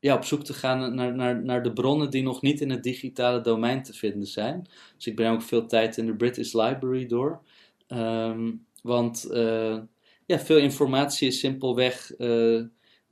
[0.00, 2.82] ja, op zoek te gaan naar, naar, naar de bronnen die nog niet in het
[2.82, 4.66] digitale domein te vinden zijn.
[4.96, 7.40] Dus ik breng ook veel tijd in de British Library door.
[7.88, 9.28] Um, want
[10.26, 12.12] ja, veel informatie is simpelweg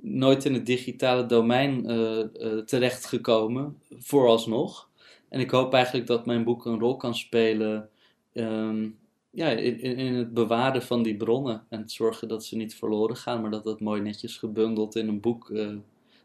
[0.05, 4.91] nooit in het digitale domein uh, uh, terechtgekomen, vooralsnog.
[5.29, 7.89] En ik hoop eigenlijk dat mijn boek een rol kan spelen
[8.33, 8.99] um,
[9.31, 11.67] ja, in, in, het bewaren van die bronnen.
[11.69, 15.09] En het zorgen dat ze niet verloren gaan, maar dat dat mooi netjes gebundeld in
[15.09, 15.77] een boek uh,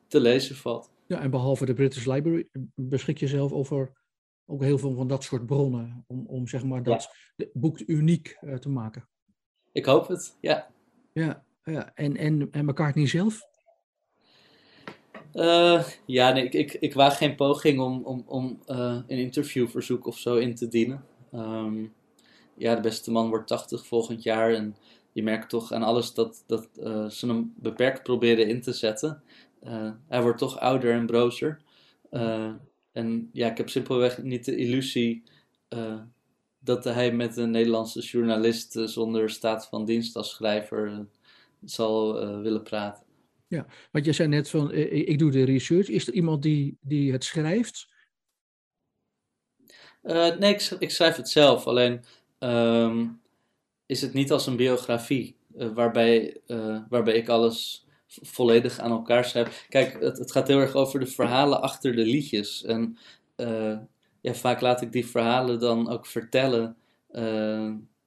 [0.08, 0.92] te lezen valt.
[1.08, 3.92] Ja, en behalve de British Library beschik je zelf over
[4.46, 6.04] ook heel veel van dat soort bronnen.
[6.08, 7.46] Om, om zeg maar dat ja.
[7.54, 9.08] boek uniek te maken.
[9.72, 10.72] Ik hoop het, ja.
[11.14, 11.92] Ja, ja.
[11.96, 13.48] En, en, en McCartney zelf?
[15.34, 20.08] Uh, ja, nee, ik, ik, ik waag geen poging om, om, om uh, een interviewverzoek
[20.08, 21.06] of zo in te dienen.
[21.34, 21.94] Um,
[22.58, 24.76] ja, de beste man wordt 80 volgend jaar en
[25.12, 29.24] je merkt toch aan alles dat, dat uh, ze hem beperkt proberen in te zetten.
[30.08, 31.62] hij wordt toch ouder en brozer.
[32.92, 35.24] en ja, ik heb simpelweg niet de illusie
[36.60, 41.06] dat hij met een Nederlandse journalist zonder staat van dienst als schrijver
[41.66, 43.09] zal willen praten.
[43.50, 45.90] Ja, want je zei net van, ik doe de research.
[45.90, 47.88] Is er iemand die, die het schrijft?
[50.04, 51.68] Uh, nee, ik, schrijf het zelf.
[51.68, 52.04] Alleen
[52.40, 53.22] um,
[53.86, 56.42] is het niet als een biografie, waarbij,
[56.90, 59.66] waarbij ik alles volledig aan elkaar schrijf.
[59.70, 62.64] Kijk, het, het, gaat heel erg over de verhalen achter de liedjes.
[62.64, 62.98] En
[64.22, 66.78] ja, vaak laat ik die verhalen dan ook vertellen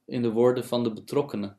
[0.05, 1.57] in de woorden van de betrokkenen.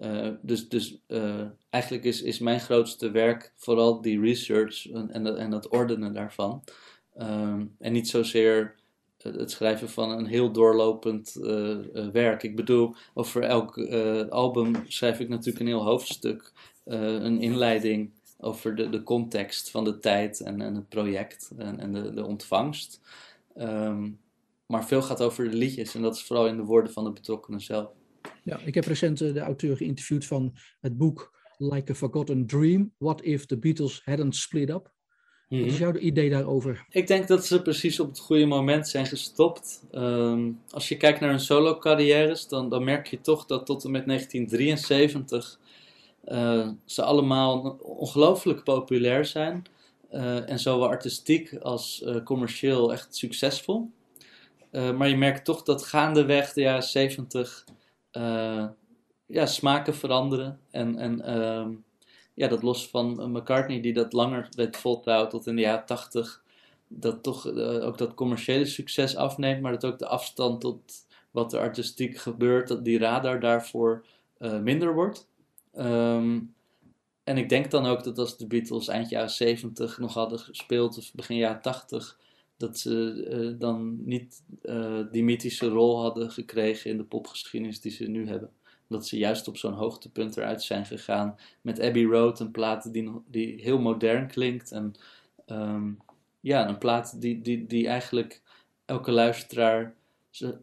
[0.00, 5.36] Uh, dus dus uh, eigenlijk is, is mijn grootste werk vooral die research en, en,
[5.36, 6.64] en het ordenen daarvan.
[7.20, 8.74] Um, en niet zozeer
[9.18, 11.78] het schrijven van een heel doorlopend uh,
[12.12, 12.42] werk.
[12.42, 13.78] Ik bedoel, over elk
[14.28, 16.52] album schrijf ik natuurlijk een heel hoofdstuk,
[16.84, 21.92] een inleiding over de, de context van de tijd en, en het project en, en
[21.92, 23.00] de, de ontvangst.
[23.58, 24.20] Um,
[24.66, 27.12] maar veel gaat over de liedjes en dat is vooral in de woorden van de
[27.12, 27.90] betrokkenen zelf.
[28.50, 32.92] Ja, ik heb recent eh, de auteur geïnterviewd van het boek Like a Forgotten Dream.
[32.98, 34.92] What if the Beatles hadn't split up?
[35.48, 35.82] Wat is mhm.
[35.82, 36.86] jouw idee daarover?
[36.90, 39.82] Ik denk dat ze precies op het goede moment zijn gestopt.
[39.92, 43.90] Um, als je kijkt naar hun solo-carrières, dan, dan merk je toch dat tot en
[43.90, 45.60] met 1973
[46.24, 49.64] uh, eh, ze allemaal ongelooflijk populair zijn.
[50.12, 53.90] Uh, en zowel artistiek als uh, commercieel echt succesvol.
[54.70, 57.64] maar je merkt toch dat gaandeweg de jaren 70
[58.12, 58.66] uh,
[59.26, 60.60] ja, smaken veranderen.
[60.70, 61.68] En, en uh,
[62.34, 66.42] ja, dat los van McCartney, die dat langer weet voltrouwen tot in de jaren 80,
[66.88, 71.52] dat toch uh, ook dat commerciële succes afneemt, maar dat ook de afstand tot wat
[71.52, 74.04] er artistiek gebeurt, dat die radar daarvoor
[74.38, 75.28] uh, minder wordt.
[75.78, 76.54] Um,
[77.24, 80.98] en ik denk dan ook dat als de Beatles eind jaren 70 nog hadden gespeeld,
[80.98, 82.18] of begin jaren 80,
[82.60, 87.92] dat ze uh, dan niet uh, die mythische rol hadden gekregen in de popgeschiedenis die
[87.92, 88.50] ze nu hebben.
[88.86, 93.10] Dat ze juist op zo'n hoogtepunt eruit zijn gegaan met Abbey Road, een plaat die,
[93.26, 94.72] die heel modern klinkt.
[94.72, 94.94] En
[95.46, 95.98] um,
[96.40, 98.42] ja, een plaat die, die, die eigenlijk
[98.84, 99.94] elke luisteraar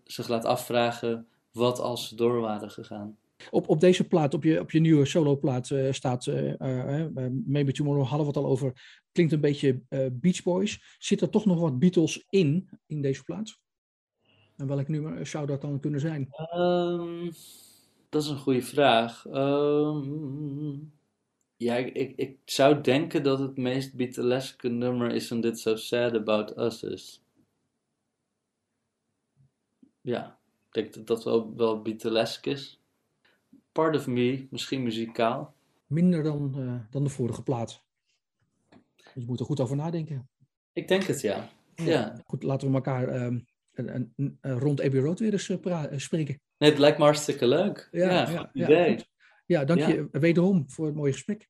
[0.04, 3.18] zich laat afvragen wat als ze door waren gegaan.
[3.50, 7.06] Op, op deze plaat, op je, op je nieuwe soloplaat, uh, staat uh,
[7.46, 9.02] Maybe Tomorrow hadden we het al over.
[9.12, 9.82] Klinkt een beetje
[10.12, 10.96] Beach Boys.
[11.00, 13.60] Zit er toch nog wat Beatles in, in deze plaat?
[14.56, 16.30] En welk nummer zou dat dan kunnen zijn?
[16.56, 17.32] Um,
[18.10, 19.26] dat is een goede vraag.
[19.26, 20.92] Um,
[21.58, 26.14] ja, ik, ik, zou denken dat het meest Beatleske nummer is en Dit So Sad
[26.14, 27.24] About Us is.
[30.02, 32.77] Ja, ik denk dat dat wel, wel Beatlesk is.
[33.78, 35.56] Part of Me, misschien muzikaal.
[35.88, 37.84] Minder dan, uh, dan de vorige plaat.
[39.14, 40.30] Je moet er goed over nadenken.
[40.74, 41.50] Ik denk het, ja.
[41.76, 42.22] ja.
[42.26, 43.40] Goed, laten we elkaar uh,
[43.74, 46.40] een, een, rond Abbey Road weer eens uh, spreken.
[46.58, 47.90] Nee, het lijkt me hartstikke leuk.
[47.92, 49.00] Ja, ja, ja, idee.
[49.46, 51.50] Ja, dank je wederom voor het mooie gesprek.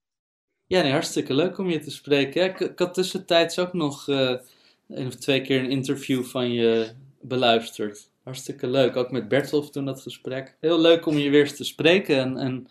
[0.65, 2.43] Ja, nee, hartstikke leuk om je te spreken.
[2.43, 8.11] Ik, ik, had tussentijds ook nog een of twee keer een interview van je beluisterd.
[8.27, 8.95] Hartstikke leuk.
[8.95, 10.57] Ook met Bertolf toen dat gesprek.
[10.59, 12.17] Heel leuk om je weer eens te spreken.
[12.17, 12.67] En, en